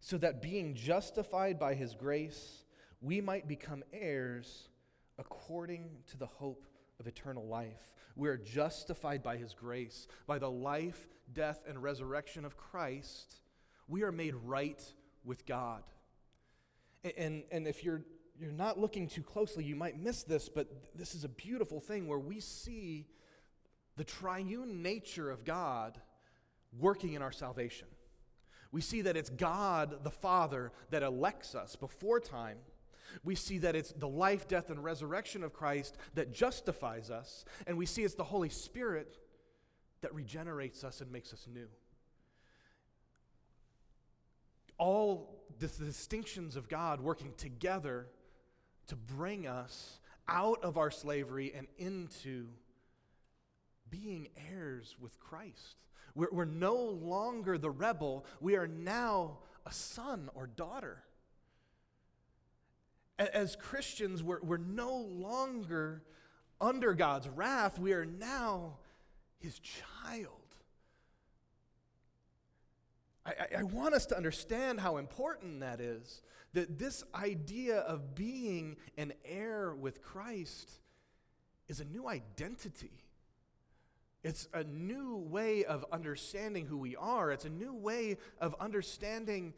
so 0.00 0.18
that 0.18 0.42
being 0.42 0.74
justified 0.74 1.58
by 1.58 1.74
His 1.74 1.94
grace, 1.94 2.64
we 3.00 3.20
might 3.20 3.48
become 3.48 3.82
heirs 3.92 4.68
according 5.18 5.90
to 6.08 6.16
the 6.16 6.26
hope 6.26 6.66
of 6.98 7.06
eternal 7.06 7.46
life. 7.46 7.94
We 8.14 8.28
are 8.28 8.36
justified 8.36 9.22
by 9.22 9.36
his 9.36 9.54
grace. 9.54 10.06
By 10.26 10.38
the 10.38 10.50
life, 10.50 11.08
death, 11.32 11.60
and 11.66 11.82
resurrection 11.82 12.44
of 12.44 12.56
Christ, 12.56 13.40
we 13.88 14.02
are 14.02 14.12
made 14.12 14.34
right 14.34 14.82
with 15.24 15.46
God. 15.46 15.82
And, 17.02 17.12
and, 17.16 17.42
and 17.50 17.66
if 17.66 17.82
you're, 17.82 18.02
you're 18.38 18.52
not 18.52 18.78
looking 18.78 19.08
too 19.08 19.22
closely, 19.22 19.64
you 19.64 19.76
might 19.76 19.98
miss 19.98 20.22
this, 20.22 20.48
but 20.48 20.68
this 20.94 21.14
is 21.14 21.24
a 21.24 21.28
beautiful 21.28 21.80
thing 21.80 22.06
where 22.06 22.18
we 22.18 22.40
see 22.40 23.06
the 23.96 24.04
triune 24.04 24.82
nature 24.82 25.30
of 25.30 25.44
God 25.44 25.98
working 26.78 27.14
in 27.14 27.22
our 27.22 27.32
salvation. 27.32 27.88
We 28.72 28.80
see 28.80 29.02
that 29.02 29.16
it's 29.16 29.30
God 29.30 30.04
the 30.04 30.10
Father 30.10 30.72
that 30.90 31.02
elects 31.02 31.54
us 31.54 31.76
before 31.76 32.20
time 32.20 32.58
we 33.24 33.34
see 33.34 33.58
that 33.58 33.76
it's 33.76 33.92
the 33.92 34.08
life, 34.08 34.48
death, 34.48 34.70
and 34.70 34.82
resurrection 34.82 35.42
of 35.42 35.52
Christ 35.52 35.96
that 36.14 36.32
justifies 36.32 37.10
us, 37.10 37.44
and 37.66 37.76
we 37.76 37.86
see 37.86 38.02
it's 38.02 38.14
the 38.14 38.24
Holy 38.24 38.48
Spirit 38.48 39.18
that 40.00 40.14
regenerates 40.14 40.84
us 40.84 41.00
and 41.00 41.10
makes 41.12 41.32
us 41.32 41.46
new. 41.52 41.68
All 44.78 45.42
the 45.58 45.68
distinctions 45.68 46.56
of 46.56 46.68
God 46.68 47.00
working 47.00 47.32
together 47.36 48.06
to 48.86 48.96
bring 48.96 49.46
us 49.46 50.00
out 50.26 50.62
of 50.62 50.78
our 50.78 50.90
slavery 50.90 51.52
and 51.54 51.66
into 51.76 52.46
being 53.90 54.28
heirs 54.50 54.96
with 54.98 55.18
Christ. 55.20 55.76
We're, 56.14 56.30
we're 56.32 56.44
no 56.44 56.76
longer 56.76 57.58
the 57.58 57.70
rebel, 57.70 58.24
we 58.40 58.56
are 58.56 58.68
now 58.68 59.38
a 59.66 59.72
son 59.72 60.30
or 60.34 60.46
daughter 60.46 61.02
as 63.28 63.56
Christians, 63.56 64.22
we're, 64.22 64.40
we're 64.40 64.56
no 64.56 64.96
longer 64.96 66.02
under 66.60 66.94
God's 66.94 67.28
wrath, 67.28 67.78
we 67.78 67.92
are 67.92 68.04
now 68.04 68.78
his 69.38 69.58
child. 69.60 70.32
I, 73.24 73.58
I, 73.58 73.62
want 73.62 73.94
us 73.94 74.06
to 74.06 74.16
understand 74.16 74.80
how 74.80 74.96
important 74.96 75.60
that 75.60 75.80
is. 75.80 76.22
That 76.52 76.78
this 76.78 77.04
idea 77.14 77.78
of 77.80 78.14
being 78.14 78.76
an 78.96 79.12
heir 79.24 79.74
with 79.74 80.02
Christ 80.02 80.70
is 81.68 81.80
a 81.80 81.84
new 81.84 82.08
identity. 82.08 83.04
It's 84.24 84.48
a 84.52 84.64
new 84.64 85.16
way 85.16 85.64
of 85.64 85.84
understanding 85.92 86.66
who 86.66 86.76
we 86.76 86.96
are. 86.96 87.30
It's 87.30 87.44
a 87.44 87.50
new 87.50 87.72
way 87.72 88.16
of 88.40 88.54
understanding 88.58 89.54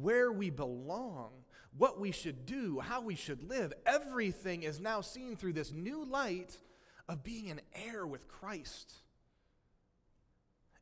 where 0.00 0.30
we 0.30 0.50
belong 0.50 1.30
what 1.76 2.00
we 2.00 2.10
should 2.12 2.46
do, 2.46 2.80
how 2.80 3.00
we 3.00 3.14
should 3.14 3.42
live. 3.48 3.72
Everything 3.86 4.62
is 4.64 4.80
now 4.80 5.00
seen 5.00 5.36
through 5.36 5.52
this 5.52 5.72
new 5.72 6.04
light 6.04 6.56
of 7.08 7.22
being 7.22 7.50
an 7.50 7.60
heir 7.74 8.06
with 8.06 8.28
Christ. 8.28 8.92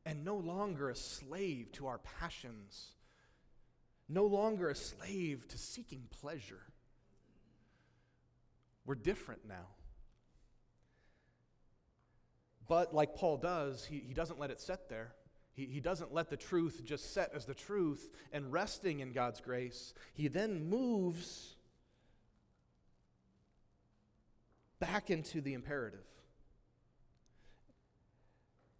and 0.05 0.25
no 0.25 0.37
longer 0.37 0.89
a 0.89 0.95
slave 0.95 1.71
to 1.73 1.85
our 1.87 1.99
passions, 1.99 2.93
no 4.07 4.25
longer 4.25 4.69
a 4.69 4.75
slave 4.75 5.47
to 5.49 5.57
seeking 5.57 6.07
pleasure. 6.21 6.61
We're 8.85 8.95
different 8.95 9.47
now. 9.47 9.67
But 12.67 12.93
like 12.93 13.15
Paul 13.15 13.37
does, 13.37 13.85
he, 13.85 13.99
he 14.07 14.13
doesn't 14.13 14.39
let 14.39 14.49
it 14.51 14.59
set 14.59 14.89
there. 14.89 15.13
He, 15.53 15.65
he 15.65 15.79
doesn't 15.79 16.13
let 16.13 16.29
the 16.29 16.37
truth 16.37 16.81
just 16.85 17.13
set 17.13 17.31
as 17.33 17.45
the 17.45 17.53
truth 17.53 18.09
and 18.31 18.51
resting 18.51 18.99
in 18.99 19.11
God's 19.11 19.41
grace. 19.41 19.93
He 20.13 20.27
then 20.27 20.69
moves 20.69 21.55
back 24.79 25.09
into 25.09 25.41
the 25.41 25.53
imperative. 25.53 26.05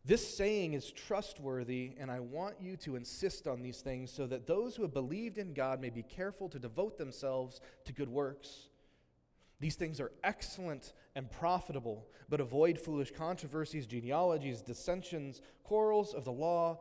This 0.06 0.36
saying 0.36 0.74
is 0.74 0.92
trustworthy, 0.92 1.92
and 2.00 2.10
I 2.10 2.22
want 2.22 2.56
you 2.62 2.78
to 2.78 2.96
insist 2.96 3.48
on 3.48 3.62
these 3.62 3.82
things 3.82 4.12
so 4.12 4.26
that 4.28 4.48
those 4.48 4.76
who 4.76 4.82
have 4.82 4.94
believed 4.94 5.38
in 5.38 5.54
God 5.54 5.82
may 5.82 5.90
be 5.90 6.02
careful 6.02 6.50
to 6.50 6.58
devote 6.58 6.98
themselves 6.98 7.60
to 7.86 7.94
good 7.94 8.10
works. 8.10 8.69
These 9.60 9.76
things 9.76 10.00
are 10.00 10.12
excellent 10.24 10.94
and 11.16 11.30
profitable, 11.30 12.08
but 12.30 12.40
avoid 12.40 12.80
foolish 12.80 13.12
controversies, 13.12 13.86
genealogies, 13.86 14.62
dissensions, 14.62 15.42
quarrels 15.64 16.14
of 16.14 16.24
the 16.24 16.32
law. 16.32 16.80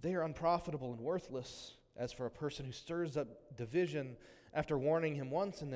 They 0.00 0.14
are 0.14 0.22
unprofitable 0.22 0.92
and 0.92 1.00
worthless. 1.00 1.74
As 1.96 2.12
for 2.12 2.26
a 2.26 2.30
person 2.30 2.66
who 2.66 2.72
stirs 2.72 3.16
up 3.16 3.28
division 3.56 4.16
after 4.52 4.76
warning 4.76 5.14
him 5.14 5.30
once 5.30 5.62
and 5.62 5.70
then 5.70 5.72